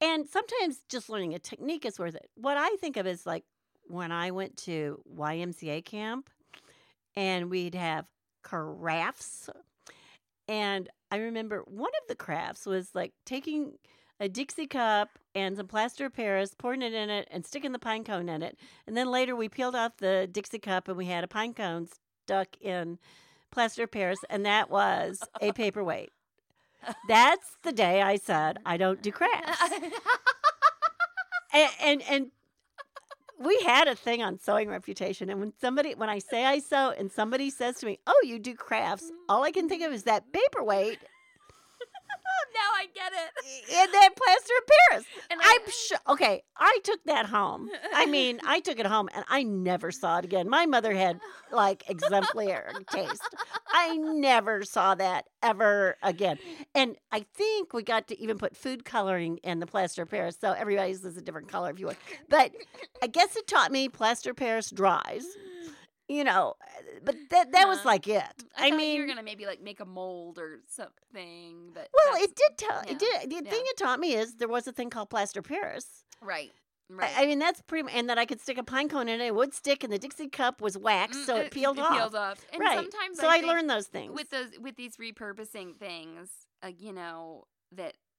And 0.00 0.26
sometimes 0.26 0.80
just 0.88 1.08
learning 1.08 1.34
a 1.34 1.38
technique 1.38 1.84
is 1.84 1.98
worth 1.98 2.14
it. 2.14 2.28
What 2.36 2.56
I 2.56 2.76
think 2.76 2.96
of 2.96 3.06
is 3.06 3.26
like 3.26 3.44
when 3.88 4.12
I 4.12 4.30
went 4.30 4.56
to 4.58 5.00
YMCA 5.16 5.84
camp, 5.84 6.30
and 7.16 7.50
we'd 7.50 7.74
have 7.74 8.06
crafts, 8.42 9.48
and 10.48 10.88
I 11.14 11.18
remember 11.18 11.62
one 11.66 11.92
of 12.02 12.08
the 12.08 12.16
crafts 12.16 12.66
was 12.66 12.92
like 12.92 13.12
taking 13.24 13.74
a 14.18 14.28
Dixie 14.28 14.66
cup 14.66 15.10
and 15.32 15.56
some 15.56 15.68
plaster 15.68 16.06
of 16.06 16.12
Paris, 16.12 16.56
pouring 16.58 16.82
it 16.82 16.92
in 16.92 17.08
it, 17.08 17.28
and 17.30 17.46
sticking 17.46 17.70
the 17.70 17.78
pine 17.78 18.02
cone 18.02 18.28
in 18.28 18.42
it. 18.42 18.58
And 18.84 18.96
then 18.96 19.12
later 19.12 19.36
we 19.36 19.48
peeled 19.48 19.76
off 19.76 19.98
the 19.98 20.28
Dixie 20.28 20.58
cup 20.58 20.88
and 20.88 20.96
we 20.96 21.06
had 21.06 21.22
a 21.22 21.28
pine 21.28 21.54
cone 21.54 21.86
stuck 22.24 22.60
in 22.60 22.98
plaster 23.52 23.84
of 23.84 23.92
Paris, 23.92 24.18
and 24.28 24.44
that 24.44 24.70
was 24.70 25.20
a 25.40 25.52
paperweight. 25.52 26.10
That's 27.08 27.58
the 27.62 27.70
day 27.70 28.02
I 28.02 28.16
said 28.16 28.58
I 28.66 28.76
don't 28.76 29.00
do 29.00 29.12
crafts. 29.12 29.62
and, 31.54 31.70
and 31.80 32.02
and 32.10 32.30
we 33.38 33.58
had 33.66 33.88
a 33.88 33.94
thing 33.94 34.22
on 34.22 34.38
sewing 34.38 34.68
reputation 34.68 35.30
and 35.30 35.40
when 35.40 35.52
somebody 35.60 35.94
when 35.94 36.08
i 36.08 36.18
say 36.18 36.44
i 36.44 36.58
sew 36.58 36.92
and 36.96 37.10
somebody 37.10 37.50
says 37.50 37.76
to 37.78 37.86
me 37.86 37.98
oh 38.06 38.20
you 38.24 38.38
do 38.38 38.54
crafts 38.54 39.06
mm-hmm. 39.06 39.16
all 39.28 39.42
i 39.42 39.50
can 39.50 39.68
think 39.68 39.82
of 39.82 39.92
is 39.92 40.04
that 40.04 40.24
paperweight 40.32 40.98
now 42.54 42.70
I 42.74 42.86
get 42.94 43.12
it. 43.12 43.74
and 43.76 43.92
that 43.92 44.10
plaster 44.16 44.52
of 44.58 44.70
paris 44.90 45.04
And 45.30 45.40
I- 45.42 45.58
i'm 45.64 45.70
sure 45.70 45.98
okay 46.08 46.42
i 46.56 46.78
took 46.84 47.02
that 47.04 47.26
home. 47.26 47.68
I 47.92 48.06
mean 48.16 48.40
i 48.46 48.60
took 48.60 48.78
it 48.78 48.86
home 48.86 49.08
and 49.14 49.24
i 49.28 49.42
never 49.42 49.90
saw 49.90 50.18
it 50.18 50.24
again. 50.24 50.48
My 50.48 50.66
mother 50.66 50.92
had 50.94 51.20
like 51.52 51.84
exemplary 51.88 52.72
taste. 52.90 53.22
I 53.72 53.96
never 53.96 54.62
saw 54.64 54.94
that 54.96 55.26
ever 55.42 55.96
again. 56.02 56.38
And 56.74 56.96
i 57.12 57.24
think 57.34 57.72
we 57.72 57.82
got 57.82 58.08
to 58.08 58.20
even 58.20 58.38
put 58.38 58.56
food 58.56 58.84
coloring 58.84 59.38
in 59.42 59.60
the 59.60 59.66
plaster 59.66 60.02
of 60.02 60.10
paris 60.10 60.36
so 60.40 60.52
everybody's 60.52 61.04
is 61.04 61.16
a 61.16 61.22
different 61.22 61.48
color 61.48 61.70
if 61.70 61.78
you 61.80 61.86
want. 61.86 61.98
But 62.28 62.52
i 63.02 63.06
guess 63.06 63.36
it 63.36 63.46
taught 63.46 63.72
me 63.72 63.88
plaster 63.88 64.30
of 64.30 64.36
paris 64.36 64.70
dries 64.70 65.24
you 66.08 66.24
know 66.24 66.54
but 67.02 67.16
that 67.30 67.52
that 67.52 67.66
was 67.66 67.84
like 67.84 68.06
it 68.06 68.22
I, 68.56 68.68
i, 68.68 68.70
mean 68.70 68.96
you're 68.96 69.06
gonna 69.06 69.22
maybe 69.22 69.46
like 69.46 69.62
make 69.62 69.80
a 69.80 69.86
mold 69.86 70.38
or 70.38 70.60
something, 70.68 71.70
but 71.72 71.88
well 71.92 72.22
it 72.22 72.34
did 72.36 72.58
tell 72.58 72.82
yeah, 72.84 72.92
it 72.92 72.98
did 72.98 73.30
the 73.30 73.44
yeah. 73.44 73.50
thing 73.50 73.62
it 73.64 73.76
taught 73.76 74.00
me 74.00 74.14
is 74.14 74.34
there 74.34 74.48
was 74.48 74.66
a 74.66 74.72
thing 74.72 74.90
called 74.90 75.10
plaster 75.10 75.42
paris 75.42 76.04
right, 76.20 76.52
right. 76.88 77.12
I 77.16 77.26
mean, 77.26 77.38
that's 77.38 77.60
pretty, 77.62 77.88
and 77.92 78.08
that 78.08 78.18
I 78.18 78.26
could 78.26 78.40
stick 78.40 78.58
a 78.58 78.62
pine 78.62 78.88
cone 78.88 79.08
in 79.08 79.20
it. 79.20 79.26
It 79.26 79.34
would 79.34 79.54
stick, 79.54 79.84
and 79.84 79.92
the 79.92 79.98
Dixie 79.98 80.28
cup 80.28 80.60
was 80.60 80.76
wax, 80.76 81.16
Mm, 81.16 81.24
so 81.26 81.36
it 81.36 81.50
peeled 81.50 81.78
off. 81.78 81.96
Peeled 81.96 82.14
off. 82.14 82.44
And 82.52 82.60
right. 82.60 82.76
sometimes 82.76 83.18
so 83.18 83.28
I, 83.28 83.38
I, 83.38 83.40
learned 83.40 83.70
those 83.70 83.86
things. 83.86 84.14
with 84.14 84.30
those 84.30 84.50
with 84.60 84.76
these 84.76 84.96
repurposing 84.96 85.76
things, 85.76 86.30
uh, 86.62 86.70
you 86.76 86.92
know 86.92 87.44
that 87.72 87.94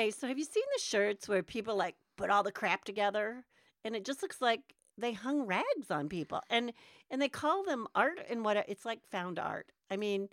okay, 0.00 0.10
so 0.10 0.26
have 0.26 0.38
you 0.38 0.44
seen 0.44 0.64
the 0.74 0.82
shirts 0.82 1.28
where 1.28 1.42
people 1.42 1.76
like 1.76 1.96
put 2.16 2.30
all 2.30 2.42
the 2.42 2.52
crap 2.52 2.84
together, 2.84 3.44
and 3.84 3.94
it 3.94 4.04
just 4.04 4.22
looks 4.22 4.40
like 4.40 4.74
they 4.96 5.12
hung 5.12 5.46
rags 5.46 5.90
on 5.90 6.08
people, 6.08 6.40
and 6.48 6.72
and 7.10 7.20
they 7.20 7.28
call 7.28 7.64
them 7.64 7.86
art 7.94 8.18
and 8.28 8.44
what? 8.44 8.64
It's 8.68 8.84
like 8.84 9.00
found 9.10 9.38
art. 9.38 9.66
I 9.90 9.96
mean, 9.96 10.28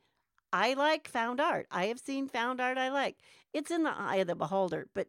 I 0.53 0.74
like 0.74 1.07
found 1.07 1.41
art. 1.41 1.67
I 1.71 1.86
have 1.88 2.00
seen 2.00 2.27
found 2.27 2.62
art 2.62 2.77
I 2.77 2.89
like. 2.89 3.17
It's 3.53 3.71
in 3.71 3.83
the 3.83 3.93
eye 3.95 4.17
of 4.17 4.27
the 4.27 4.36
beholder, 4.36 4.88
but 4.93 5.07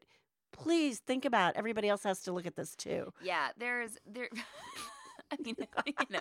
please 0.53 0.99
think 0.99 1.25
about 1.25 1.57
everybody 1.57 1.89
else 1.89 2.03
has 2.03 2.21
to 2.23 2.33
look 2.33 2.47
at 2.47 2.57
this 2.57 2.75
too. 2.75 3.13
Yeah, 3.23 3.49
there's 3.57 3.97
there. 4.07 4.29
I 5.33 5.37
mean, 5.43 5.57
you 5.87 5.95
know, 6.11 6.21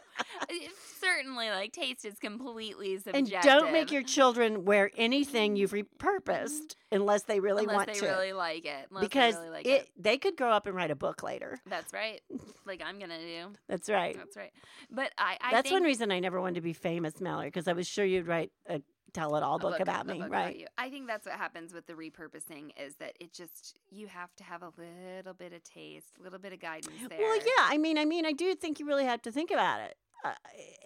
certainly 0.99 1.49
like 1.49 1.71
taste 1.71 2.05
is 2.05 2.19
completely 2.19 2.97
subjective. 2.97 3.33
And 3.33 3.43
don't 3.43 3.71
make 3.71 3.91
your 3.91 4.03
children 4.03 4.65
wear 4.65 4.91
anything 4.97 5.55
you've 5.55 5.71
mm-hmm. 5.71 6.07
repurposed 6.07 6.75
unless 6.91 7.23
they 7.23 7.39
really 7.39 7.63
unless 7.63 7.75
want 7.75 7.87
they 7.87 7.99
to. 7.99 8.05
really 8.05 8.33
like 8.33 8.65
it. 8.65 8.87
Unless 8.89 9.03
because 9.03 9.35
they 9.35 9.39
really 9.41 9.51
like 9.51 9.65
it, 9.65 9.81
it. 9.81 9.89
they 9.97 10.17
could 10.17 10.35
grow 10.35 10.51
up 10.51 10.67
and 10.67 10.75
write 10.75 10.91
a 10.91 10.95
book 10.95 11.23
later. 11.23 11.59
That's 11.67 11.93
right. 11.93 12.21
Like 12.65 12.81
I'm 12.85 12.99
gonna 12.99 13.17
do. 13.17 13.53
That's 13.69 13.87
right. 13.89 14.13
That's 14.17 14.35
right. 14.35 14.51
But 14.91 15.13
I, 15.17 15.37
I 15.39 15.51
That's 15.51 15.69
think 15.69 15.79
one 15.79 15.83
reason 15.83 16.11
I 16.11 16.19
never 16.19 16.41
wanted 16.41 16.55
to 16.55 16.61
be 16.61 16.73
famous, 16.73 17.21
Mallory, 17.21 17.47
because 17.47 17.69
I 17.69 17.73
was 17.73 17.87
sure 17.87 18.03
you'd 18.03 18.27
write 18.27 18.51
a 18.67 18.81
tell-it-all 19.13 19.55
a 19.55 19.59
book, 19.59 19.79
about 19.79 20.05
me, 20.05 20.19
book 20.19 20.31
right? 20.31 20.57
you. 20.57 20.67
I 20.77 20.89
think 20.89 21.07
that's 21.07 21.25
what 21.25 21.35
happens 21.35 21.73
with 21.73 21.87
the 21.87 21.93
repurposing 21.93 22.71
is 22.79 22.95
that 22.95 23.13
it 23.19 23.33
just 23.33 23.79
you 23.89 24.07
have 24.07 24.35
to 24.35 24.43
have 24.43 24.61
a 24.61 24.71
little 24.77 25.33
bit 25.33 25.53
of 25.53 25.63
taste, 25.63 26.13
a 26.19 26.23
little 26.23 26.39
bit 26.39 26.53
of 26.53 26.59
guidance 26.59 26.95
there. 27.09 27.19
Well, 27.19 27.37
yeah. 27.37 27.65
I 27.65 27.77
mean, 27.77 27.97
I 27.97 28.05
mean, 28.05 28.25
I 28.25 28.33
do 28.33 28.53
think 28.55 28.79
you 28.79 28.85
really 28.85 29.05
have 29.05 29.21
to 29.23 29.31
think 29.31 29.51
about 29.51 29.81
it, 29.81 29.95
uh, 30.23 30.33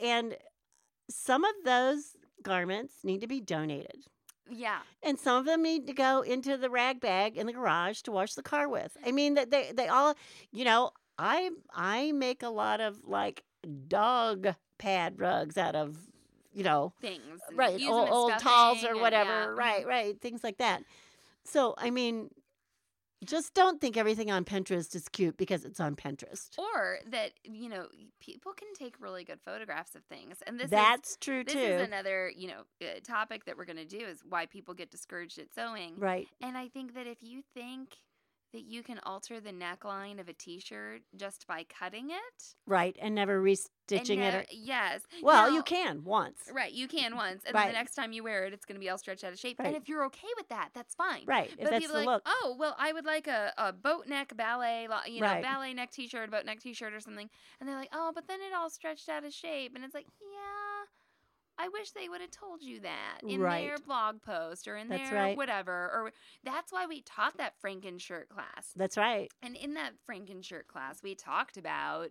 and 0.02 0.38
some 1.10 1.44
of 1.44 1.54
those 1.66 2.16
garments 2.44 2.96
need 3.04 3.22
to 3.22 3.28
be 3.28 3.42
donated. 3.42 4.06
Yeah. 4.50 4.80
And 5.04 5.18
some 5.18 5.38
of 5.38 5.46
them 5.46 5.64
need 5.64 5.88
to 5.88 5.94
go 5.94 6.22
into 6.22 6.58
the 6.58 6.70
rag 6.70 7.00
bag 7.00 7.38
in 7.38 7.48
the 7.48 7.54
garage 7.54 8.02
to 8.02 8.12
wash 8.12 8.34
the 8.34 8.44
car 8.44 8.68
with. 8.68 8.98
I 9.06 9.12
mean, 9.12 9.36
that 9.36 9.52
they 9.52 9.72
they 9.74 9.88
all, 9.88 10.16
you 10.52 10.66
know, 10.66 10.92
I 11.18 11.52
I 11.74 12.12
make 12.12 12.44
a 12.44 12.50
lot 12.50 12.82
of 12.82 13.06
like 13.06 13.44
dog 13.88 14.56
pad 14.78 15.20
rugs 15.20 15.58
out 15.58 15.76
of, 15.76 15.98
you 16.54 16.64
know, 16.64 16.94
Things. 17.02 17.40
right, 17.54 17.82
old, 17.88 18.10
old 18.10 18.38
towels 18.40 18.84
or 18.84 18.92
and- 18.92 19.02
whatever, 19.02 19.30
yeah, 19.30 19.48
mhm. 19.48 19.56
right, 19.58 19.86
right, 19.88 20.22
things 20.22 20.44
like 20.44 20.58
that. 20.58 20.84
So, 21.44 21.74
I 21.78 21.90
mean, 21.90 22.30
just 23.24 23.54
don't 23.54 23.80
think 23.80 23.98
everything 23.98 24.32
on 24.32 24.44
Pinterest 24.46 24.96
is 24.96 25.08
cute 25.08 25.38
because 25.38 25.64
it's 25.64 25.80
on 25.80 25.96
Pinterest. 25.96 26.58
Or 26.58 26.98
that 27.12 27.34
you 27.44 27.70
know 27.70 27.86
people 28.20 28.52
can 28.54 28.74
take 28.74 28.96
really 29.00 29.24
good 29.24 29.40
photographs 29.46 29.94
of 29.96 30.04
things, 30.06 30.38
and 30.48 30.58
this 30.60 30.66
is 30.66 30.72
That's 30.72 31.18
true 31.18 31.44
this 31.44 31.54
too. 31.54 31.60
is 31.60 31.82
another 31.82 32.32
you 32.36 32.48
know 32.48 32.62
uh, 32.82 33.00
topic 33.04 33.46
that 33.46 33.58
we're 33.58 33.66
going 33.66 33.78
to 33.78 33.86
do 33.86 34.00
is 34.00 34.22
why 34.28 34.48
people 34.48 34.74
get 34.74 34.90
discouraged 34.90 35.38
at 35.40 35.54
sewing. 35.54 35.94
right. 35.98 36.28
And 36.42 36.58
I 36.58 36.68
think 36.70 36.96
that 36.96 37.06
if 37.08 37.20
you 37.22 37.44
think 37.54 37.90
that 38.54 38.64
you 38.64 38.84
can 38.84 39.00
alter 39.04 39.40
the 39.40 39.52
neckline 39.52 40.20
of 40.20 40.28
a 40.28 40.34
t-shirt 40.34 41.02
just 41.16 41.48
by 41.48 41.64
cutting 41.64 42.10
it, 42.10 42.44
Right, 42.66 42.96
and 43.02 43.16
never 43.16 43.38
and 43.38 43.46
restitching 43.46 44.18
it. 44.20 44.34
Or, 44.34 44.46
yes. 44.52 45.02
well, 45.22 45.52
you 45.52 45.64
can 45.64 46.04
once. 46.04 46.40
Right, 46.54 46.72
you 46.72 46.88
can 46.88 47.16
once, 47.16 47.44
and 47.46 47.54
then 47.56 47.62
Right. 47.62 47.68
the 47.68 47.74
next 47.74 47.96
time 47.96 48.12
you 48.14 48.24
wear 48.24 48.46
it, 48.46 48.54
it's 48.54 48.66
going 48.66 48.76
to 48.76 48.80
be 48.80 48.90
all 48.90 48.98
stretched 48.98 49.24
out 49.24 49.32
of 49.34 49.40
shape. 49.40 49.60
Right. 49.60 49.68
And 49.68 49.76
if 49.76 49.88
you're 49.90 50.06
okay 50.06 50.28
with 50.38 50.50
that, 50.50 50.70
that's 50.74 50.96
fine. 50.96 51.24
Right, 51.26 51.50
if 51.52 51.58
But 51.60 51.70
that's 51.72 51.84
people 51.86 51.96
the 52.00 52.06
like, 52.06 52.08
look. 52.08 52.24
oh, 52.26 52.56
well, 52.60 52.76
I 52.78 52.92
would 52.94 53.06
like 53.06 53.28
a, 53.28 53.54
a 53.58 53.74
boat 53.74 54.08
neck 54.08 54.36
ballet, 54.36 54.88
you 55.08 55.22
know, 55.22 55.28
Right. 55.28 55.42
ballet 55.44 55.74
neck 55.74 55.92
t-shirt, 55.92 56.30
boat 56.32 56.46
neck 56.46 56.60
t-shirt 56.60 56.94
or 56.94 57.00
something. 57.00 57.30
And 57.60 57.68
they're 57.70 57.78
like, 57.78 57.90
oh, 57.94 58.12
but 58.14 58.28
then 58.28 58.40
it 58.42 58.54
all 58.56 58.70
stretched 58.70 59.10
out 59.10 59.24
of 59.26 59.34
shape. 59.34 59.74
And 59.76 59.84
it's 59.84 59.94
like, 59.96 60.08
yeah, 60.22 60.71
I 61.62 61.68
wish 61.70 61.92
they 61.92 62.10
would 62.10 62.22
have 62.22 62.32
told 62.32 62.62
you 62.64 62.80
that 62.82 63.20
in 63.28 63.40
their 63.42 63.78
blog 63.78 64.22
post 64.22 64.68
or 64.68 64.76
in 64.78 64.90
That's 64.90 65.10
their 65.10 65.20
right. 65.20 65.38
whatever. 65.38 65.72
Or 65.72 66.12
that's 66.44 66.72
why 66.72 66.88
we 66.88 67.02
taught 67.02 67.38
that 67.38 67.54
Franken 67.64 68.00
shirt 68.00 68.30
class. 68.30 68.72
That's 68.76 68.98
right. 68.98 69.32
And 69.44 69.56
in 69.56 69.76
that 69.76 69.92
Franken 70.10 70.44
shirt 70.44 70.68
class, 70.68 71.04
we 71.04 71.14
talked 71.14 71.58
about 71.58 72.10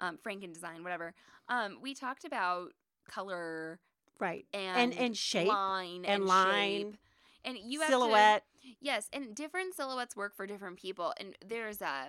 um, 0.00 0.18
Franken 0.26 0.52
Design, 0.52 0.82
whatever. 0.82 1.14
Um, 1.48 1.78
we 1.80 1.94
talked 1.94 2.24
about 2.24 2.72
color 3.08 3.78
Right. 4.20 4.46
and 4.52 4.92
and 4.94 5.16
shape 5.16 5.46
line 5.48 6.04
and 6.04 6.06
and, 6.06 6.26
line, 6.26 6.80
shape. 6.92 6.96
and 7.44 7.58
you 7.58 7.80
have 7.82 7.90
silhouette. 7.90 8.42
To, 8.62 8.68
yes, 8.80 9.08
and 9.12 9.32
different 9.34 9.74
silhouettes 9.76 10.16
work 10.16 10.34
for 10.36 10.44
different 10.46 10.76
people. 10.76 11.14
And 11.20 11.36
there's 11.46 11.80
a 11.80 12.08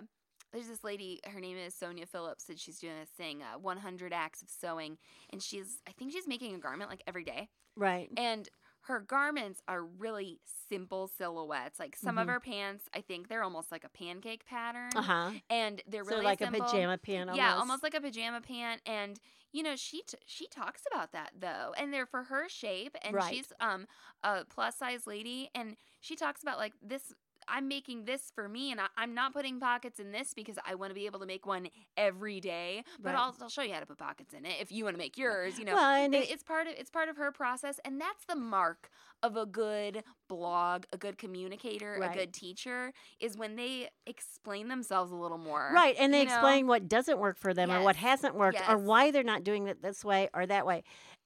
there's 0.51 0.67
this 0.67 0.83
lady. 0.83 1.19
Her 1.25 1.39
name 1.39 1.57
is 1.57 1.75
Sonya 1.75 2.05
Phillips, 2.05 2.49
and 2.49 2.59
she's 2.59 2.79
doing 2.79 2.95
this 2.99 3.09
thing, 3.09 3.41
uh, 3.43 3.57
100 3.59 4.13
acts 4.13 4.41
of 4.41 4.49
sewing, 4.49 4.97
and 5.31 5.41
she's 5.41 5.81
I 5.87 5.91
think 5.91 6.11
she's 6.11 6.27
making 6.27 6.55
a 6.55 6.59
garment 6.59 6.89
like 6.89 7.03
every 7.07 7.23
day, 7.23 7.49
Right. 7.75 8.09
and 8.17 8.49
her 8.83 8.99
garments 9.01 9.61
are 9.67 9.83
really 9.83 10.39
simple 10.45 11.07
silhouettes. 11.07 11.79
Like 11.79 11.95
some 11.95 12.17
of 12.17 12.27
Mhm. 12.27 12.31
her 12.31 12.39
pants, 12.39 12.89
I 12.93 13.01
think 13.01 13.27
they're 13.27 13.43
almost 13.43 13.71
like 13.71 13.83
a 13.83 13.89
pancake 13.89 14.45
pattern, 14.45 14.91
Uh 14.95 15.01
huh. 15.01 15.31
and 15.49 15.81
they're 15.87 16.03
So 16.05 16.11
really 16.11 16.25
like 16.25 16.39
simple. 16.39 16.61
a 16.61 16.63
pajama 16.65 16.97
pant. 16.97 17.29
Yeah, 17.35 17.55
almost 17.57 17.83
like 17.83 17.93
a 17.93 18.01
pajama 18.01 18.41
pant, 18.41 18.81
and 18.85 19.19
you 19.51 19.63
know 19.63 19.75
she 19.75 20.01
t- 20.03 20.17
she 20.25 20.47
talks 20.47 20.83
about 20.91 21.11
that 21.11 21.33
though, 21.39 21.73
and 21.77 21.93
they're 21.93 22.05
for 22.07 22.23
her 22.23 22.49
shape, 22.49 22.95
and 23.03 23.15
Right. 23.15 23.33
she's 23.35 23.53
um 23.59 23.87
a 24.23 24.45
plus 24.45 24.77
size 24.77 25.05
lady, 25.07 25.49
and 25.53 25.77
she 26.01 26.15
talks 26.15 26.41
about 26.41 26.57
like 26.57 26.73
this. 26.81 27.13
I'm 27.49 27.67
making 27.67 28.05
this 28.05 28.31
for 28.33 28.47
me, 28.47 28.71
and 28.71 28.79
I, 28.79 28.87
I'm 28.97 29.13
not 29.13 29.33
putting 29.33 29.59
pockets 29.59 29.99
in 29.99 30.11
this 30.11 30.33
because 30.33 30.57
I 30.65 30.75
want 30.75 30.91
to 30.91 30.95
be 30.95 31.05
able 31.05 31.19
to 31.19 31.25
make 31.25 31.45
one 31.45 31.69
every 31.97 32.39
day. 32.39 32.83
But 33.01 33.13
Right. 33.13 33.19
I'll, 33.19 33.35
I'll 33.41 33.49
show 33.49 33.61
you 33.61 33.73
how 33.73 33.79
to 33.79 33.85
put 33.85 33.97
pockets 33.97 34.33
in 34.33 34.45
it 34.45 34.55
if 34.59 34.71
you 34.71 34.83
want 34.83 34.95
to 34.95 34.97
make 34.97 35.17
yours. 35.17 35.57
You 35.59 35.65
know, 35.65 35.75
Well, 35.75 36.05
it- 36.05 36.13
it- 36.13 36.31
it's 36.31 36.43
part 36.43 36.67
of 36.67 36.73
it's 36.77 36.89
part 36.89 37.09
of 37.09 37.17
her 37.17 37.31
process, 37.31 37.79
and 37.83 37.99
that's 37.99 38.25
the 38.25 38.35
mark 38.35 38.89
of 39.21 39.35
a 39.35 39.45
good 39.45 40.03
blog, 40.27 40.85
a 40.93 40.97
good 40.97 41.17
communicator, 41.17 41.97
Right. 41.99 42.11
a 42.11 42.17
good 42.17 42.33
teacher 42.33 42.93
is 43.19 43.35
when 43.37 43.55
they 43.55 43.89
explain 44.05 44.67
themselves 44.69 45.11
a 45.11 45.15
little 45.15 45.37
more. 45.37 45.71
Right, 45.73 45.95
and 45.99 46.13
they 46.13 46.19
you 46.21 46.25
know? 46.25 46.33
explain 46.33 46.67
what 46.67 46.87
doesn't 46.87 47.19
work 47.19 47.37
for 47.37 47.53
them 47.53 47.69
or 47.71 47.81
what 47.81 47.95
hasn't 47.97 48.35
worked 48.35 48.61
or 48.69 48.77
why 48.77 49.11
they're 49.11 49.23
not 49.23 49.43
doing 49.43 49.67
it 49.67 49.81
this 49.81 50.05
way 50.05 50.29
or 50.33 50.45
that 50.45 50.65
way. 50.65 50.83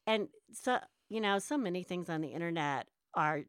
And 0.08 0.30
so, 0.51 0.80
you 1.10 1.22
know, 1.22 1.38
so 1.39 1.58
many 1.58 1.84
things 1.84 2.10
on 2.10 2.22
the 2.22 2.30
internet 2.30 2.88
are 3.13 3.42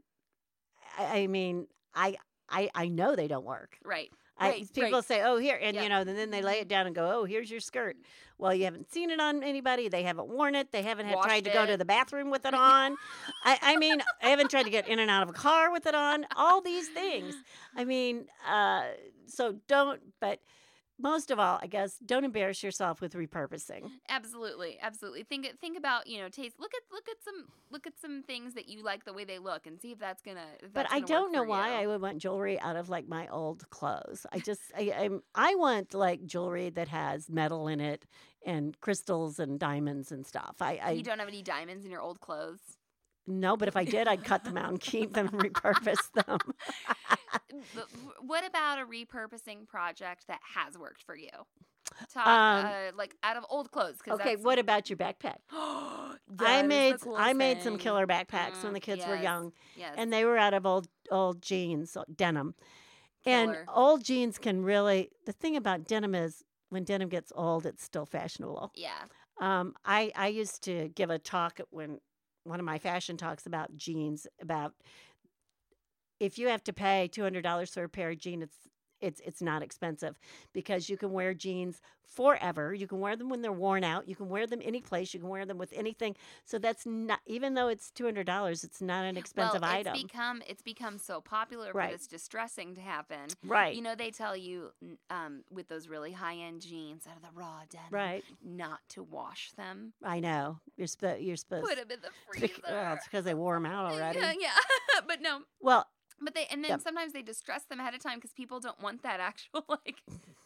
I, 0.99 1.21
I 1.21 1.27
mean, 1.27 1.67
I 1.95 2.17
I 2.49 2.71
I 2.75 2.89
know 2.89 3.17
they 3.17 3.29
don't 3.29 3.45
work. 3.45 3.79
Right. 3.85 4.11
I, 4.37 4.49
Right, 4.49 4.73
people 4.75 4.91
right. 4.91 5.05
say, 5.05 5.23
"Oh, 5.23 5.37
here," 5.37 5.57
and 5.63 5.77
Yeah. 5.77 5.85
you 5.85 5.89
know, 5.89 6.01
and 6.01 6.09
then 6.09 6.31
they 6.31 6.43
lay 6.43 6.59
it 6.59 6.67
down 6.67 6.87
and 6.87 6.95
go, 6.95 7.09
"Oh, 7.21 7.25
here's 7.25 7.49
your 7.51 7.61
skirt." 7.61 7.97
Well, 8.37 8.53
you 8.53 8.65
haven't 8.65 8.91
seen 8.91 9.11
it 9.11 9.21
on 9.21 9.45
anybody. 9.45 9.89
They 9.89 10.03
haven't 10.03 10.27
worn 10.27 10.57
it. 10.57 10.73
They 10.73 10.83
haven't 10.83 11.07
had 11.07 11.23
tried 11.23 11.45
to 11.45 11.51
go 11.51 11.65
to 11.65 11.77
the 11.77 11.85
bathroom 11.85 12.31
with 12.31 12.45
it 12.45 12.53
on. 12.55 12.97
I, 13.45 13.59
I 13.63 13.77
mean, 13.77 14.03
I 14.21 14.31
haven't 14.31 14.51
tried 14.51 14.65
to 14.65 14.71
get 14.71 14.89
in 14.89 14.99
and 14.99 15.09
out 15.09 15.23
of 15.23 15.29
a 15.31 15.33
car 15.35 15.71
with 15.71 15.87
it 15.87 15.95
on. 15.95 16.27
All 16.35 16.61
these 16.61 16.89
things. 16.89 17.37
I 17.77 17.85
mean, 17.85 18.27
uh, 18.49 18.87
so 19.27 19.53
don't. 19.69 20.01
But 20.19 20.41
most 20.99 21.31
of 21.31 21.39
all, 21.39 21.59
I 21.61 21.67
guess, 21.67 21.99
don't 22.05 22.25
embarrass 22.25 22.63
yourself 22.63 23.01
with 23.01 23.15
repurposing. 23.15 23.91
Absolutely, 24.09 24.79
absolutely. 24.81 25.25
Think 25.25 25.49
think 25.61 25.77
about 25.77 26.07
you 26.07 26.21
know 26.21 26.29
taste. 26.29 26.57
Look 26.59 26.73
at 26.75 26.83
look 26.93 27.09
at 27.09 27.17
some 27.25 27.47
look 27.71 27.87
at 27.87 27.99
some 28.01 28.23
things 28.23 28.55
that 28.55 28.69
you 28.69 28.83
like 28.83 29.05
the 29.05 29.13
way 29.13 29.25
they 29.25 29.39
look, 29.39 29.67
and 29.67 29.81
see 29.81 29.93
if 29.93 29.99
that's 29.99 30.23
gonna. 30.23 30.47
If 30.63 30.73
But 30.73 30.83
that's 30.83 30.93
I 30.93 31.01
gonna 31.01 31.07
don't 31.07 31.33
know 31.33 31.43
why 31.43 31.71
you. 31.71 31.75
I 31.75 31.87
would 31.87 32.01
want 32.01 32.19
jewelry 32.19 32.61
out 32.61 32.77
of 32.77 32.89
like 32.89 33.09
my 33.09 33.29
old 33.29 33.69
clothes. 33.71 34.27
I 34.33 34.39
just 34.39 34.61
I 34.77 34.93
I'm, 34.97 35.23
I 35.35 35.55
want 35.57 35.95
like 35.95 36.25
jewelry 36.27 36.71
that 36.71 36.89
has 36.89 37.29
metal 37.29 37.69
in 37.69 37.81
it 37.81 38.07
and 38.47 38.79
crystals 38.81 39.39
and 39.39 39.59
diamonds 39.59 40.13
and 40.13 40.27
stuff. 40.27 40.57
I, 40.61 40.79
I 40.83 40.91
you 40.93 41.03
don't 41.03 41.19
have 41.19 41.29
any 41.29 41.43
diamonds 41.43 41.85
in 41.85 41.91
your 41.91 42.03
old 42.03 42.21
clothes. 42.21 42.61
No, 43.27 43.57
but 43.57 43.69
if 43.69 43.77
I 43.77 43.85
did, 43.85 44.09
I'd 44.09 44.25
cut 44.25 44.45
them 44.45 44.57
out 44.57 44.69
and 44.71 44.81
keep 44.81 45.13
them 45.15 45.29
and 45.33 45.43
repurpose 45.43 46.11
them. 46.13 46.39
What 48.21 48.45
about 48.47 48.79
a 48.81 48.85
repurposing 48.85 49.69
project 49.69 50.27
that 50.29 50.41
has 50.55 50.77
worked 50.77 51.03
for 51.03 51.17
you? 51.17 51.29
Talk, 52.13 52.27
Um, 52.27 52.65
uh, 52.67 52.91
like 52.97 53.15
out 53.23 53.37
of 53.37 53.45
old 53.49 53.71
clothes. 53.71 53.97
Okay, 54.09 54.37
what 54.37 54.59
about 54.59 54.91
your 54.91 54.97
backpack? 54.97 55.37
I 55.53 56.63
made 56.63 56.97
I 57.17 57.33
made 57.33 57.63
some 57.63 57.79
killer 57.79 58.07
backpacks 58.07 58.63
when 58.63 58.73
Mm, 58.73 58.75
the 58.75 58.81
kids 58.81 59.07
were 59.07 59.17
young, 59.17 59.53
Yes. 59.77 59.95
and 59.97 60.13
they 60.13 60.25
were 60.25 60.37
out 60.39 60.55
of 60.55 60.67
old 60.67 60.89
old 61.11 61.43
jeans, 61.43 61.97
uh, 61.97 62.05
denim. 62.15 62.55
And 63.27 63.51
Killer. 63.53 63.67
old 63.73 64.05
jeans 64.05 64.39
can 64.39 64.63
really. 64.65 65.11
The 65.27 65.33
thing 65.33 65.57
about 65.57 65.87
denim 65.87 66.15
is 66.15 66.43
when 66.71 66.85
denim 66.85 67.09
gets 67.09 67.33
old, 67.37 67.67
it's 67.67 67.85
still 67.85 68.07
fashionable. 68.07 68.73
yeah. 68.75 69.05
Um, 69.41 69.75
I 69.85 70.11
I 70.17 70.29
used 70.29 70.63
to 70.65 70.89
give 70.89 71.11
a 71.11 71.19
talk 71.19 71.61
when 71.71 72.01
one 72.45 72.61
of 72.61 72.67
my 72.67 72.79
fashion 72.79 73.17
talks 73.17 73.47
about 73.47 73.77
jeans 73.77 74.27
about 74.41 74.73
if 76.21 76.39
you 76.39 76.49
have 76.49 76.63
to 76.65 76.73
pay 76.73 77.09
two 77.09 77.23
hundred 77.23 77.43
dollars 77.43 77.71
for 77.71 77.85
a 77.85 77.89
pair 77.89 78.11
of 78.11 78.19
jeans, 78.19 78.45
it's 78.45 78.59
it's 79.01 79.21
it's 79.25 79.43
not 79.43 79.63
expensive 79.63 80.19
because 80.53 80.89
you 80.89 80.97
can 80.97 81.13
wear 81.13 81.35
jeans 81.35 81.81
forever. 82.07 82.73
You 82.75 82.87
can 82.87 83.01
wear 83.01 83.17
them 83.17 83.29
when 83.29 83.43
they're 83.43 83.53
worn 83.53 83.83
out. 83.83 84.09
You 84.09 84.15
can 84.15 84.29
wear 84.29 84.47
them 84.47 84.61
any 84.63 84.81
place. 84.81 85.13
You 85.15 85.21
can 85.21 85.29
wear 85.29 85.45
them 85.47 85.59
with 85.59 85.73
anything. 85.73 86.17
So 86.45 86.59
that's 86.59 86.87
not 86.87 87.21
even 87.27 87.55
though 87.55 87.69
it's 87.69 87.91
two 87.91 88.05
hundred 88.05 88.27
dollars, 88.27 88.65
it's 88.65 88.81
not 88.81 89.05
an 89.05 89.17
expensive 89.17 89.63
well, 89.63 89.71
item. 89.71 89.95
It's 89.95 90.03
become 90.05 90.43
it's 90.47 90.63
become 90.63 90.99
so 90.99 91.21
popular 91.21 91.73
Right. 91.73 91.91
for 91.93 91.99
this 91.99 92.07
distressing 92.07 92.75
to 92.77 92.81
happen. 92.81 93.29
right. 93.45 93.75
You 93.75 93.83
know, 93.83 93.95
they 93.95 94.11
tell 94.11 94.37
you 94.37 94.71
um, 95.11 95.43
with 95.51 95.69
those 95.69 95.89
really 95.89 96.13
high 96.13 96.37
end 96.37 96.63
jeans 96.63 97.07
out 97.07 97.17
of 97.17 97.23
the 97.23 97.29
raw 97.35 97.61
denim, 97.71 97.87
right. 97.91 98.25
not 98.45 98.81
to 98.91 99.03
wash 99.03 99.53
them. 99.53 99.93
I 100.03 100.21
know. 100.21 100.61
You're 100.77 100.87
supposed 100.87 101.23
you're 101.23 101.37
supposed 101.37 101.67
Put 101.67 101.77
them 101.77 101.91
in 101.91 102.01
the 102.01 102.11
freezer. 102.29 102.55
well, 102.71 102.95
it's 102.95 103.07
because 103.07 103.25
they 103.25 103.35
wore 103.35 103.55
them 103.55 103.67
out 103.67 103.87
already. 103.93 104.19
Yeah, 104.19 104.33
yeah. 104.39 105.01
but 105.09 105.21
no, 105.21 105.41
Well, 105.61 105.87
but 106.21 106.35
they 106.35 106.47
and 106.51 106.63
then 106.63 106.71
Yep. 106.71 106.83
sometimes 106.83 107.13
they 107.13 107.23
distress 107.23 107.65
them 107.65 107.81
ahead 107.81 107.95
of 107.95 108.03
time 108.03 108.19
because 108.19 108.33
people 108.33 108.61
don't 108.61 108.81
want 108.81 109.03
that 109.03 109.21
actual 109.31 109.65
like 109.69 110.03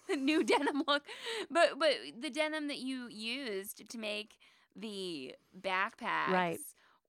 the 0.08 0.16
new 0.16 0.42
denim 0.44 0.82
look. 0.86 1.04
But 1.50 1.78
but 1.78 1.94
the 2.20 2.30
denim 2.30 2.68
that 2.68 2.78
you 2.78 3.08
used 3.08 3.88
to 3.90 3.98
make 3.98 4.36
the 4.76 5.34
backpacks 5.60 6.58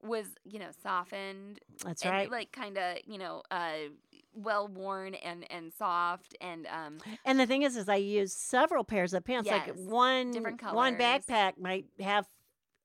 was 0.02 0.28
you 0.46 0.60
know 0.60 0.70
softened 0.82 1.60
that's 1.84 2.06
and 2.06 2.14
right. 2.14 2.32
like 2.32 2.52
kind 2.52 2.78
of 2.78 2.98
you 3.06 3.18
know 3.18 3.44
uh 3.52 3.90
well 4.34 4.68
worn 4.68 5.14
and 5.16 5.46
and 5.52 5.74
soft 5.74 6.36
and 6.40 6.68
um 6.68 6.98
And 7.26 7.40
the 7.40 7.46
thing 7.46 7.64
is, 7.64 7.76
is 7.76 7.90
I 7.90 7.96
use 7.96 8.34
several 8.34 8.84
pairs 8.84 9.14
of 9.14 9.24
pants. 9.26 9.48
Yes, 9.48 9.68
Like 9.68 9.76
one 9.76 10.32
different 10.32 10.62
one 10.74 10.96
backpack 10.96 11.58
might 11.60 11.86
have 12.00 12.26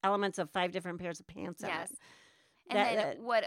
elements 0.03 0.39
of 0.39 0.51
five 0.51 0.73
different 0.73 1.01
pairs 1.01 1.21
of 1.21 1.27
pants 1.27 1.63
yes 1.63 1.71
in 1.91 1.95
it. 1.97 1.99
And 2.71 2.79
That- 2.79 2.95
then 2.97 3.17
that- 3.19 3.23
what 3.23 3.45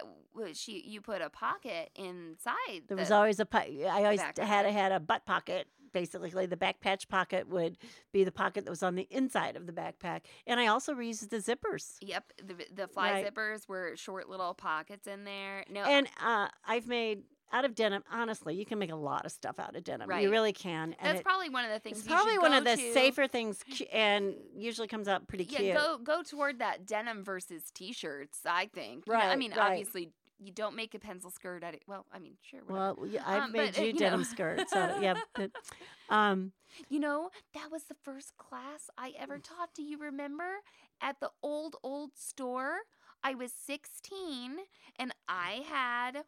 she 0.56 0.80
you 0.86 1.02
put 1.02 1.22
a 1.22 1.30
pocket 1.30 1.90
inside 1.96 2.84
There 2.88 2.96
the, 2.96 2.96
was 2.98 3.12
always 3.12 3.40
a 3.40 3.46
po- 3.46 3.58
I 3.60 4.04
always 4.04 4.22
had 4.22 4.36
backpack. 4.36 4.72
had 4.72 4.92
a 4.92 5.00
butt 5.00 5.26
pocket. 5.26 5.68
Basically, 5.94 6.46
the 6.46 6.58
back 6.58 6.80
patch 6.80 7.08
pocket 7.08 7.48
would 7.48 7.78
be 8.12 8.24
the 8.24 8.32
pocket 8.32 8.66
that 8.66 8.70
was 8.70 8.84
on 8.84 8.96
the 8.96 9.08
inside 9.10 9.56
of 9.56 9.66
the 9.66 9.72
backpack, 9.74 10.22
and 10.46 10.60
I 10.60 10.68
also 10.68 10.94
reused 10.94 11.30
the 11.30 11.38
zippers. 11.38 11.96
Yep, 12.02 12.34
the 12.44 12.66
the 12.72 12.88
fly 12.88 13.14
Right. 13.14 13.34
zippers 13.34 13.68
were 13.68 13.96
short 13.96 14.30
little 14.30 14.54
pockets 14.54 15.08
in 15.08 15.24
there. 15.24 15.64
No, 15.70 15.82
And 15.86 16.08
uh, 16.22 16.50
I've 16.66 16.88
made 16.88 17.24
out 17.52 17.66
of 17.66 17.76
denim. 17.76 18.04
Honestly, 18.12 18.56
you 18.56 18.66
can 18.66 18.78
make 18.80 18.92
a 18.92 18.96
lot 18.96 19.26
of 19.26 19.32
stuff 19.32 19.60
out 19.60 19.76
of 19.76 19.84
denim. 19.84 20.10
Right. 20.10 20.24
You 20.24 20.30
really 20.32 20.54
can. 20.54 20.96
And 21.00 21.10
that's 21.10 21.20
it- 21.20 21.24
probably 21.26 21.50
one 21.50 21.66
of 21.66 21.72
the 21.72 21.80
things. 21.80 22.00
it's 22.00 22.08
probably 22.08 22.38
one 22.38 22.54
of 22.54 22.64
the 22.64 22.76
to. 22.76 22.94
safer 22.94 23.28
things, 23.28 23.64
and 23.94 24.36
usually 24.56 24.88
comes 24.88 25.08
out 25.08 25.28
pretty 25.28 25.46
cute. 25.46 25.62
Yeah, 25.62 25.74
cute. 25.76 25.84
go 25.84 25.98
go 26.18 26.24
toward 26.24 26.60
that 26.60 26.86
denim 26.86 27.24
versus 27.24 27.64
t-shirts. 27.74 28.40
I 28.46 28.68
think. 28.74 29.06
You 29.08 29.14
know, 29.14 29.20
I 29.20 29.36
mean, 29.36 29.52
right. 29.52 29.60
obviously, 29.72 30.12
you 30.40 30.52
don't 30.52 30.76
make 30.76 30.94
a 30.94 31.00
pencil 31.00 31.32
skirt 31.32 31.64
out 31.64 31.74
of. 31.74 31.80
Well, 31.88 32.06
I 32.14 32.20
mean, 32.20 32.34
sure. 32.42 32.60
Whatever. 32.68 32.94
Well, 33.02 33.10
yeah, 33.10 33.24
I've 33.26 33.44
Um, 33.44 33.52
made 33.54 33.74
but, 33.74 33.80
uh, 33.80 33.82
you 33.82 33.88
you 33.88 33.94
know. 33.94 34.00
denim 34.00 34.24
skirts, 34.24 34.72
so 34.72 34.98
yeah. 35.02 35.16
But, 35.34 35.52
um, 36.10 36.52
You 36.90 37.00
know, 37.00 37.30
that 37.54 37.72
was 37.72 37.84
the 37.86 37.96
first 38.04 38.38
class 38.38 38.90
I 38.98 39.14
ever 39.18 39.40
taught. 39.40 39.74
Do 39.74 39.82
you 39.84 39.98
remember? 39.98 40.58
At 41.02 41.20
the 41.20 41.30
old, 41.42 41.76
old 41.84 42.12
store, 42.16 42.80
I 43.24 43.34
was 43.36 43.52
16 43.54 44.58
and 44.98 45.14
I 45.28 45.64
had 45.68 46.24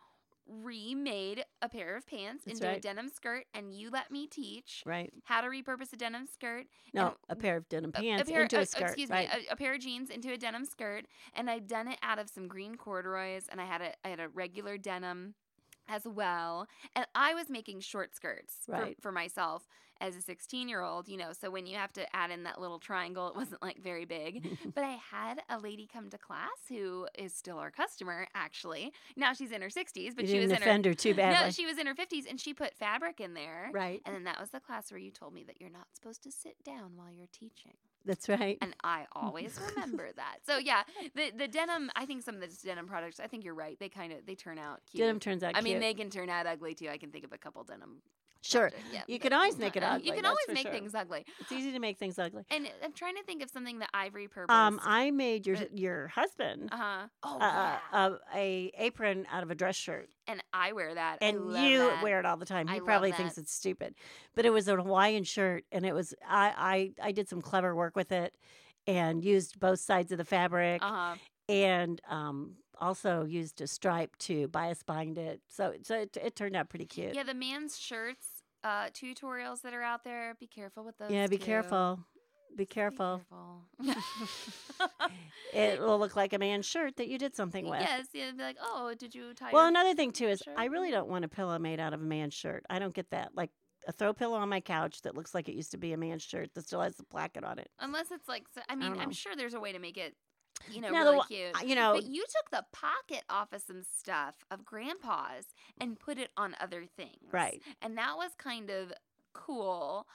remade 0.49 1.43
a 1.62 1.69
pair 1.69 1.95
of 1.95 2.07
pants 2.07 2.45
That's 2.45 2.59
into 2.59 2.69
a 2.75 2.79
denim 2.79 3.09
skirt, 3.09 3.45
and 3.53 3.73
you 3.73 3.89
let 3.89 4.12
me 4.12 4.27
teach 4.27 4.83
right? 4.85 5.12
how 5.25 5.41
to 5.41 5.47
repurpose 5.47 5.93
a 5.93 5.95
denim 5.97 6.25
skirt. 6.25 6.65
No, 6.93 7.15
a 7.29 7.35
pair 7.35 7.57
of 7.57 7.69
denim 7.69 7.91
pants 7.91 8.29
a 8.29 8.33
pair, 8.33 8.43
into 8.43 8.57
uh, 8.57 8.62
a 8.62 8.65
skirt. 8.65 8.83
excuse 8.83 9.09
right? 9.09 9.29
me, 9.31 9.47
a, 9.49 9.53
a 9.53 9.55
pair 9.55 9.73
of 9.73 9.79
jeans 9.79 10.09
into 10.09 10.31
a 10.31 10.38
denim 10.38 10.65
skirt, 10.65 11.05
and 11.35 11.49
I'd 11.49 11.67
done 11.67 11.88
it 11.88 11.99
out 12.01 12.19
of 12.19 12.29
some 12.29 12.47
green 12.47 12.75
corduroys, 12.75 13.47
and 13.49 13.62
I 13.62 13.65
had 13.65 13.81
a 13.81 13.93
I 14.03 14.09
had 14.09 14.19
a 14.19 14.29
regular 14.29 14.77
denim 14.77 15.35
as 15.88 16.05
well, 16.07 16.67
and 16.95 17.05
I 17.15 17.33
was 17.33 17.49
making 17.49 17.79
short 17.81 18.15
skirts 18.15 18.55
Right. 18.67 18.95
for, 18.97 19.09
for 19.09 19.12
myself 19.12 19.67
as 20.01 20.15
a 20.15 20.21
16 20.21 20.69
year 20.69 20.81
old, 20.81 21.07
you 21.07 21.17
know. 21.17 21.31
So 21.33 21.49
when 21.49 21.65
you 21.65 21.75
have 21.77 21.91
to 21.93 22.15
add 22.15 22.31
in 22.31 22.43
that 22.43 22.59
little 22.59 22.79
triangle, 22.79 23.27
it 23.27 23.35
wasn't 23.35 23.62
like 23.62 23.81
very 23.81 24.05
big. 24.05 24.57
but 24.75 24.83
I 24.83 24.97
had 25.12 25.41
a 25.49 25.59
lady 25.59 25.88
come 25.91 26.09
to 26.09 26.17
class 26.17 26.49
who 26.67 27.07
is 27.17 27.33
still 27.33 27.57
our 27.57 27.71
customer, 27.71 28.27
actually. 28.33 28.91
Now 29.15 29.33
she's 29.33 29.51
in 29.51 29.62
her 29.62 29.69
60s, 29.69 30.15
but 30.15 30.25
you 30.25 30.27
she 30.27 30.33
didn't 30.33 30.49
was 30.49 30.51
in 30.51 30.83
her 30.83 30.89
her 30.89 30.93
too 30.93 31.13
badly. 31.13 31.45
no, 31.45 31.51
she 31.51 31.65
was 31.65 31.77
in 31.77 31.88
her 31.88 31.95
50s, 31.95 32.29
and 32.29 32.39
she 32.39 32.53
put 32.53 32.75
fabric 32.75 33.19
in 33.19 33.33
there. 33.33 33.69
right. 33.73 34.01
And 34.05 34.15
then 34.15 34.23
that 34.25 34.39
was 34.39 34.49
the 34.49 34.59
class 34.59 34.91
where 34.91 34.99
you 34.99 35.12
told 35.12 35.33
me 35.33 35.43
that 35.45 35.59
you're 35.59 35.69
not 35.69 35.88
supposed 35.93 36.23
to 36.23 36.31
sit 36.31 36.55
down 36.63 36.91
while 36.95 37.12
you're 37.12 37.27
teaching. 37.31 37.73
That's 38.05 38.29
right. 38.29 38.57
And 38.62 38.73
I 38.83 39.05
always 39.13 39.59
remember 39.69 40.09
that. 40.15 40.38
So 40.45 40.57
yeah, 40.57 40.83
the 41.15 41.31
the 41.38 41.47
denim. 41.47 41.91
I 41.95 42.05
think 42.05 42.23
some 42.23 42.35
of 42.35 42.41
the 42.41 42.47
denim 42.65 42.88
products. 42.88 43.19
I 43.19 43.27
think 43.27 43.43
you're 43.43 43.53
right. 43.53 43.77
They 43.79 43.89
kind 43.89 44.13
of 44.13 44.25
they 44.25 44.35
turn 44.35 44.57
out 44.57 44.81
cute. 44.89 45.01
Denim 45.01 45.19
turns 45.19 45.43
out 45.43 45.55
I 45.55 45.62
mean, 45.62 45.79
they 45.79 45.93
can 45.93 46.09
turn 46.09 46.29
out 46.29 46.47
ugly 46.47 46.73
too. 46.73 46.88
I 46.89 46.97
can 46.97 47.12
think 47.12 47.25
of 47.25 47.33
a 47.33 47.38
couple 47.38 47.63
denim 47.63 48.01
Sure. 48.41 48.71
Yeah, 48.93 49.02
You 49.08 49.19
can 49.19 49.34
always 49.34 49.58
make 49.58 49.75
it 49.75 49.84
ugly. 49.84 50.08
You 50.08 50.13
can 50.13 50.25
always 50.25 50.45
make 50.47 50.60
sure. 50.63 50.71
things 50.71 50.95
ugly. 50.95 51.25
It's 51.41 51.52
easy 51.52 51.73
to 51.73 51.80
make 51.80 51.97
things 51.99 52.17
ugly. 52.17 52.43
And 52.49 52.69
I'm 52.84 52.93
trying 52.93 53.15
to 53.17 53.23
think 53.23 53.43
of 53.43 53.49
something 53.49 53.80
that 53.80 53.89
I've 53.93 54.13
repurposed. 54.13 54.49
Um, 54.49 54.80
I 54.84 55.12
made 55.12 55.45
your 55.45 55.58
but- 55.58 55.78
your 55.78 56.08
husband 56.08 56.69
uh 56.71 56.78
huh. 56.78 57.08
Oh, 57.23 57.36
uh, 57.36 57.39
yeah. 57.41 57.78
uh, 57.91 58.15
a 58.34 58.71
apron 58.78 59.25
out 59.32 59.43
of 59.43 59.52
a 59.52 59.56
dress 59.56 59.75
shirt, 59.75 60.10
and 60.28 60.41
I 60.54 60.71
wear 60.71 60.93
that. 60.95 61.17
I 61.21 61.25
and 61.25 61.38
you 61.58 61.80
that. 61.80 62.02
wear 62.04 62.19
it 62.19 62.25
all 62.25 62.38
the 62.38 62.45
time. 62.45 62.69
I 62.69 62.73
He 62.75 62.80
love 62.80 62.88
probably 62.88 63.12
thinks 63.12 63.38
it's 63.38 63.52
stupid, 63.54 63.95
but 64.36 64.45
it 64.45 64.52
was 64.52 64.67
a 64.69 64.75
Hawaiian 64.78 65.25
shirt, 65.25 65.65
and 65.71 65.86
it 65.86 65.93
was 65.93 66.13
I 66.28 66.93
I 67.02 67.08
I 67.10 67.12
did 67.12 67.28
some 67.28 67.41
clever 67.41 67.75
work 67.75 67.95
with 67.97 68.12
it, 68.13 68.34
and 68.88 69.21
used 69.23 69.60
both 69.60 69.80
sides 69.82 70.12
of 70.13 70.17
the 70.17 70.25
fabric, 70.25 70.82
Uh 70.82 70.88
huh. 70.89 71.15
and 71.49 71.99
um 72.10 72.56
also 72.79 73.25
used 73.25 73.61
a 73.61 73.67
stripe 73.67 74.15
to 74.19 74.47
bias 74.47 74.83
bind 74.83 75.17
it. 75.17 75.41
So 75.47 75.73
so 75.83 75.99
it, 75.99 76.17
it 76.21 76.35
turned 76.35 76.55
out 76.55 76.69
pretty 76.69 76.85
cute. 76.85 77.15
Yeah, 77.15 77.23
the 77.23 77.33
man's 77.33 77.77
shirts 77.77 78.43
uh, 78.63 78.87
tutorials 78.87 79.61
that 79.61 79.73
are 79.73 79.83
out 79.83 80.03
there. 80.03 80.35
Be 80.39 80.47
careful 80.47 80.83
with 80.83 80.97
those. 80.97 81.11
Yeah, 81.11 81.27
be 81.27 81.37
too. 81.37 81.45
careful. 81.45 81.99
Be 82.55 82.65
careful. 82.65 83.21
careful. 83.79 84.01
It 85.53 85.79
will 85.79 85.97
look 85.97 86.15
like 86.15 86.33
a 86.33 86.37
man's 86.37 86.67
shirt 86.67 86.97
that 86.97 87.07
you 87.07 87.17
did 87.17 87.35
something 87.35 87.67
with. 87.67 87.81
yes, 87.81 88.05
yeah. 88.13 88.31
Be 88.31 88.43
like, 88.43 88.57
oh, 88.61 88.93
did 88.97 89.15
you 89.15 89.33
tie? 89.33 89.49
Well, 89.51 89.67
another 89.67 89.95
thing 89.95 90.11
too 90.11 90.27
is 90.27 90.41
shirt? 90.45 90.53
I 90.57 90.65
really 90.65 90.91
don't 90.91 91.09
want 91.09 91.25
a 91.25 91.27
pillow 91.27 91.57
made 91.57 91.79
out 91.79 91.93
of 91.93 92.01
a 92.01 92.05
man's 92.05 92.35
shirt. 92.35 92.65
I 92.69 92.77
don't 92.77 92.93
get 92.93 93.09
that. 93.09 93.31
Like 93.35 93.49
a 93.87 93.91
throw 93.91 94.13
pillow 94.13 94.37
on 94.37 94.49
my 94.49 94.61
couch 94.61 95.01
that 95.01 95.15
looks 95.15 95.33
like 95.33 95.49
it 95.49 95.55
used 95.55 95.71
to 95.71 95.77
be 95.77 95.93
a 95.93 95.97
man's 95.97 96.21
shirt 96.21 96.53
that 96.53 96.65
still 96.65 96.81
has 96.81 96.95
the 96.97 97.03
placket 97.03 97.43
on 97.43 97.57
it. 97.57 97.69
Unless 97.79 98.11
it's 98.11 98.27
like, 98.27 98.45
so- 98.53 98.61
I 98.69 98.75
mean, 98.75 98.91
don't 98.91 99.01
I'm 99.01 99.11
sure 99.11 99.35
there's 99.35 99.55
a 99.55 99.59
way 99.59 99.71
to 99.71 99.79
make 99.79 99.97
it, 99.97 100.15
you 100.71 100.81
know, 100.81 100.89
Now, 100.89 101.03
really 101.03 101.17
wa- 101.17 101.23
cute. 101.25 101.55
uh, 101.55 101.63
you 101.65 101.75
know- 101.75 101.93
but 101.93 102.05
you 102.05 102.23
took 102.29 102.49
the 102.51 102.65
pocket 102.71 103.23
off 103.29 103.53
of 103.53 103.61
some 103.61 103.83
stuff 103.83 104.35
of 104.51 104.65
Grandpa's 104.65 105.45
and 105.79 105.99
put 105.99 106.17
it 106.17 106.31
on 106.37 106.55
other 106.59 106.85
things, 106.85 107.31
Right. 107.31 107.61
And 107.81 107.97
that 107.97 108.15
was 108.17 108.31
kind 108.37 108.69
of 108.69 108.91
cool. 109.33 110.07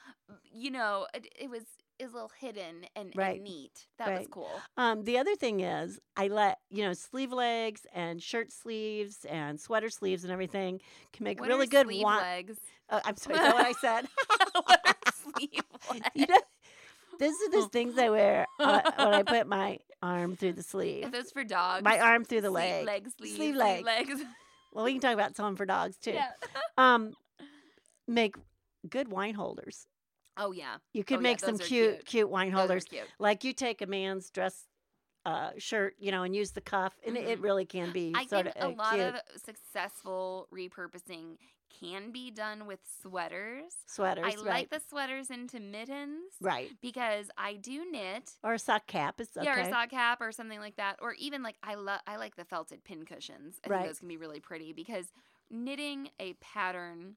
You 0.51 0.71
know, 0.71 1.07
it, 1.13 1.27
it 1.39 1.49
was 1.49 1.63
it 1.97 2.03
was 2.03 2.11
a 2.11 2.15
little 2.15 2.31
hidden 2.37 2.85
and, 2.97 3.13
Right. 3.15 3.35
and 3.35 3.43
neat. 3.45 3.87
That 3.97 4.17
was 4.19 4.27
cool. 4.29 4.51
Um, 4.75 5.05
the 5.05 5.17
other 5.17 5.33
thing 5.37 5.61
is 5.61 5.97
I 6.17 6.27
let 6.27 6.59
you 6.69 6.83
know 6.83 6.91
sleeve 6.93 7.31
legs 7.31 7.85
and 7.93 8.21
shirt 8.21 8.51
sleeves 8.51 9.23
and 9.29 9.57
sweater 9.61 9.89
sleeves 9.89 10.25
and 10.25 10.33
everything 10.33 10.81
can 11.13 11.23
make 11.23 11.39
What 11.39 11.47
really 11.47 11.67
good 11.67 11.87
sleeve 11.87 12.03
wa- 12.03 12.17
legs? 12.17 12.57
Oh, 12.89 12.99
I'm 13.05 13.15
sorry, 13.15 13.37
is 13.37 13.41
that 13.43 13.55
what 13.55 13.65
I 13.65 13.71
said? 13.79 14.07
what 14.65 14.81
are 14.85 15.13
sleeve 15.13 15.63
legs? 15.89 16.05
you 16.15 16.25
know, 16.27 16.37
this 17.19 17.39
is 17.39 17.49
the 17.51 17.67
things 17.71 17.97
I 17.97 18.09
wear 18.09 18.45
uh, 18.59 18.81
when 18.97 19.13
I 19.13 19.23
put 19.23 19.47
my 19.47 19.79
arm 20.01 20.35
through 20.35 20.53
the 20.53 20.63
sleeve. 20.63 21.05
Are 21.05 21.09
those 21.09 21.31
for 21.31 21.43
dogs? 21.43 21.83
My 21.83 21.99
arm 21.99 22.23
through 22.25 22.41
the 22.41 22.49
Sleeve 22.49 22.53
leg. 22.53 22.85
leg, 22.85 23.03
sleeve, 23.17 23.35
Sleeve 23.35 23.35
sleeve 23.37 23.55
leg. 23.55 23.85
legs. 23.85 24.21
Well, 24.73 24.83
we 24.83 24.91
can 24.91 24.99
talk 24.99 25.13
about 25.13 25.37
some 25.37 25.55
for 25.55 25.65
dogs 25.65 25.95
too. 25.97 26.11
yeah. 26.11 26.31
Um, 26.77 27.13
make 28.07 28.35
good 28.89 29.07
wine 29.07 29.33
holders. 29.33 29.87
Oh 30.37 30.51
yeah. 30.51 30.75
You 30.93 31.05
could 31.05 31.19
Oh, 31.19 31.21
yeah, 31.21 31.23
make 31.23 31.39
some 31.39 31.57
cute, 31.57 31.69
cute. 31.69 32.05
cute, 32.05 32.29
wine 32.29 32.49
are 32.53 32.57
holders. 32.57 32.83
cute. 32.83 33.03
Like 33.17 33.45
you 33.45 33.53
take 33.53 33.81
a 33.81 33.85
man's 33.85 34.29
dress 34.31 34.65
uh, 35.25 35.51
shirt, 35.57 35.95
you 35.97 36.11
know, 36.11 36.23
and 36.23 36.35
use 36.35 36.51
the 36.51 36.59
cuff, 36.61 36.93
and 37.07 37.15
it- 37.17 37.25
it 37.27 37.39
really 37.39 37.65
can 37.65 37.91
be 37.93 38.11
I 38.15 38.25
sort 38.25 38.43
think 38.53 38.57
of 38.57 38.73
a 38.73 38.75
lot 38.75 38.93
cute 38.95 39.05
of 39.15 39.21
successful 39.43 40.47
repurposing 40.53 41.37
can 41.79 42.11
be 42.11 42.31
done 42.31 42.65
with 42.67 42.79
sweaters. 43.01 43.73
sweaters, 43.87 44.25
I 44.25 44.35
right? 44.35 44.45
like 44.45 44.69
the 44.69 44.81
sweaters 44.87 45.29
into 45.29 45.59
mittens 45.59 46.33
right, 46.41 46.71
because 46.81 47.27
I 47.37 47.55
do 47.55 47.89
knit. 47.91 48.31
or 48.43 48.53
a 48.53 48.59
sock 48.59 48.87
cap. 48.87 49.19
It's 49.19 49.35
okay. 49.35 49.45
Yeah, 49.45 49.57
or 49.57 49.61
a 49.61 49.69
sock 49.69 49.89
cap 49.89 50.21
or 50.21 50.31
something 50.31 50.59
like 50.59 50.75
that. 50.77 50.97
Or 51.01 51.13
even 51.13 51.43
like 51.43 51.57
I 51.63 51.75
love 51.75 52.01
I 52.07 52.17
like 52.17 52.35
the 52.35 52.45
felted 52.45 52.83
pin 52.83 53.05
cushions. 53.05 53.59
I 53.63 53.69
Right. 53.69 53.79
think 53.79 53.89
those 53.89 53.99
can 53.99 54.07
be 54.07 54.17
really 54.17 54.39
pretty 54.39 54.73
because 54.73 55.11
knitting 55.49 56.09
a 56.19 56.33
pattern 56.33 57.15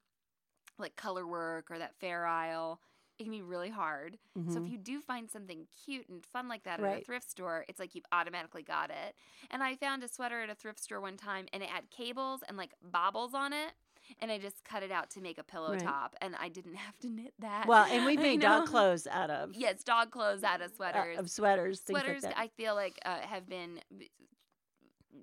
like 0.79 0.97
color 0.97 1.27
work 1.27 1.71
or 1.71 1.79
that 1.79 1.95
fair 1.97 2.25
isle, 2.27 2.81
it 3.19 3.25
can 3.25 3.33
be 3.33 3.43
really 3.43 3.71
hard. 3.71 4.19
So 4.49 4.61
Mhm. 4.61 4.65
if 4.65 4.71
you 4.71 4.79
do 4.79 5.01
find 5.01 5.29
something 5.29 5.67
cute 5.85 6.09
and 6.09 6.25
fun 6.25 6.47
like 6.49 6.63
that 6.63 6.79
at 6.79 6.87
a 7.03 7.05
thrift 7.05 7.29
store, 7.29 7.65
it's 7.69 7.81
like 7.81 7.95
you've 7.97 8.05
automatically 8.13 8.63
got 8.63 8.91
it. 8.91 9.17
And 9.51 9.63
I 9.63 9.75
found 9.75 10.05
a 10.05 10.09
sweater 10.09 10.41
at 10.41 10.51
a 10.51 10.55
thrift 10.55 10.79
store 10.79 11.01
one 11.01 11.17
time 11.17 11.47
and 11.53 11.63
it 11.63 11.69
had 11.69 11.91
cables 11.91 12.43
and 12.49 12.57
like 12.57 12.75
bobbles 12.81 13.35
on 13.35 13.53
it. 13.53 13.73
And 14.21 14.31
I 14.31 14.39
just 14.39 14.65
cut 14.65 14.83
it 14.83 14.91
out 14.91 15.11
to 15.11 15.21
make 15.21 15.39
a 15.39 15.45
pillow 15.45 15.71
Right. 15.73 15.83
top 15.83 16.17
and 16.21 16.35
I 16.41 16.49
didn't 16.49 16.75
have 16.87 16.99
to 17.01 17.09
knit 17.09 17.35
that. 17.39 17.67
well, 17.67 17.85
and 17.91 18.05
we've 18.05 18.19
made 18.23 18.41
dog 18.41 18.61
know? 18.65 18.67
clothes 18.71 19.07
out 19.07 19.31
of 19.31 19.55
Yes, 19.55 19.83
dog 19.85 20.11
clothes 20.11 20.43
out 20.45 20.61
of 20.61 20.71
uh, 20.73 20.75
sweaters. 20.77 21.19
of 21.19 21.31
sweaters, 21.31 21.83
sweaters 21.85 22.23
like. 22.25 22.39
I 22.39 22.49
feel 22.49 22.75
like 22.75 22.99
uh, 23.05 23.21
have 23.21 23.49
been 23.49 23.81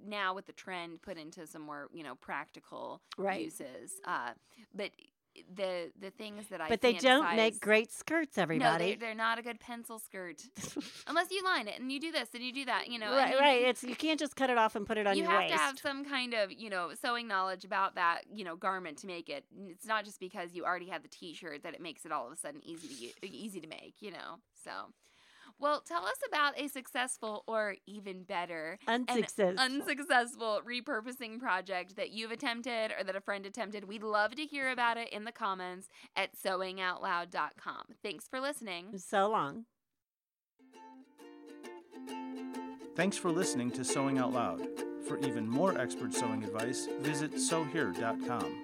now 0.08 0.34
with 0.34 0.46
the 0.46 0.54
trend 0.54 1.02
put 1.02 1.18
into 1.18 1.48
some 1.48 1.62
more, 1.62 1.88
you 1.94 2.04
know, 2.04 2.16
practical 2.16 3.02
Right. 3.18 3.42
uses. 3.42 3.94
Uh, 4.06 4.32
but 4.74 4.92
the 5.56 5.92
the 6.00 6.10
things 6.12 6.48
that 6.50 6.62
I 6.62 6.70
but 6.70 6.82
they 6.82 6.94
don't 6.94 7.36
make 7.36 7.60
great 7.60 7.92
skirts, 7.92 8.38
no, 8.38 8.44
everybody. 8.44 8.96
they're, 8.96 9.16
not 9.16 9.40
a 9.40 9.42
good 9.42 9.60
pencil 9.60 10.00
skirt. 10.00 10.42
Unless 11.08 11.32
you 11.32 11.44
line 11.44 11.68
it 11.68 11.80
and 11.80 11.92
you 11.92 12.00
do 12.00 12.12
this 12.12 12.30
and 12.34 12.44
you 12.44 12.52
do 12.52 12.66
that, 12.66 12.90
you 12.90 13.00
know. 13.00 13.12
right, 13.12 13.32
you- 13.34 13.40
right. 13.40 13.62
It's 13.64 13.84
you 13.84 13.96
can't 13.96 14.20
just 14.20 14.36
cut 14.36 14.50
it 14.50 14.58
off 14.58 14.76
and 14.76 14.86
put 14.86 14.98
it 14.98 15.08
on 15.08 15.16
you 15.16 15.24
your 15.24 15.32
have 15.32 15.40
waist. 15.42 15.54
to 15.54 15.60
have 15.60 15.80
some 15.80 16.06
kind 16.06 16.34
of, 16.34 16.52
you 16.52 16.70
know, 16.70 16.92
sewing 17.02 17.28
knowledge 17.28 17.64
about 17.66 17.96
that, 17.96 18.22
you 18.34 18.44
know, 18.44 18.56
garment 18.56 18.98
to 19.00 19.08
make 19.08 19.30
it. 19.30 19.46
It's 19.68 19.86
not 19.86 20.06
just 20.06 20.20
because 20.20 20.54
you 20.54 20.66
already 20.66 20.88
have 20.90 21.02
the 21.04 21.10
T-shirt 21.10 21.64
that 21.64 21.74
it 21.74 21.82
makes 21.82 22.06
it 22.06 22.12
all 22.12 22.28
of 22.28 22.34
a 22.34 22.38
sudden 22.38 22.62
easy 22.66 23.14
to 23.22 23.28
easy 23.28 23.60
to 23.62 23.68
make, 23.68 23.96
you 24.00 24.12
know. 24.12 24.40
So, 24.64 24.72
well, 25.60 25.82
tell 25.82 26.06
us 26.06 26.18
about 26.28 26.60
a 26.60 26.68
successful 26.68 27.44
or 27.48 27.76
even 27.86 28.24
better 28.24 28.78
Unsuccessful. 28.88 29.56
unsuccessful 29.60 30.62
repurposing 30.68 31.40
project 31.40 31.96
that 31.96 32.12
you've 32.12 32.32
attempted 32.32 32.92
or 32.98 33.04
that 33.04 33.16
a 33.16 33.22
friend 33.22 33.46
attempted. 33.46 33.86
We'd 33.86 34.04
love 34.04 34.36
to 34.36 34.46
hear 34.46 34.70
about 34.70 34.98
it 34.98 35.10
in 35.12 35.24
the 35.24 35.32
comments 35.32 35.88
at 36.16 36.30
sewingoutloud.com. 36.38 37.84
Thanks 38.04 38.28
for 38.28 38.40
listening. 38.40 38.98
so 38.98 39.30
long. 39.30 39.66
Thanks 42.96 43.18
for 43.18 43.30
listening 43.30 43.72
to 43.72 43.84
Sewing 43.84 44.18
Out 44.18 44.32
Loud. 44.34 44.62
For 45.08 45.18
even 45.20 45.48
more 45.48 45.78
expert 45.78 46.14
sewing 46.14 46.44
advice, 46.44 46.88
visit 47.02 47.40
sewhere.com. 47.40 48.64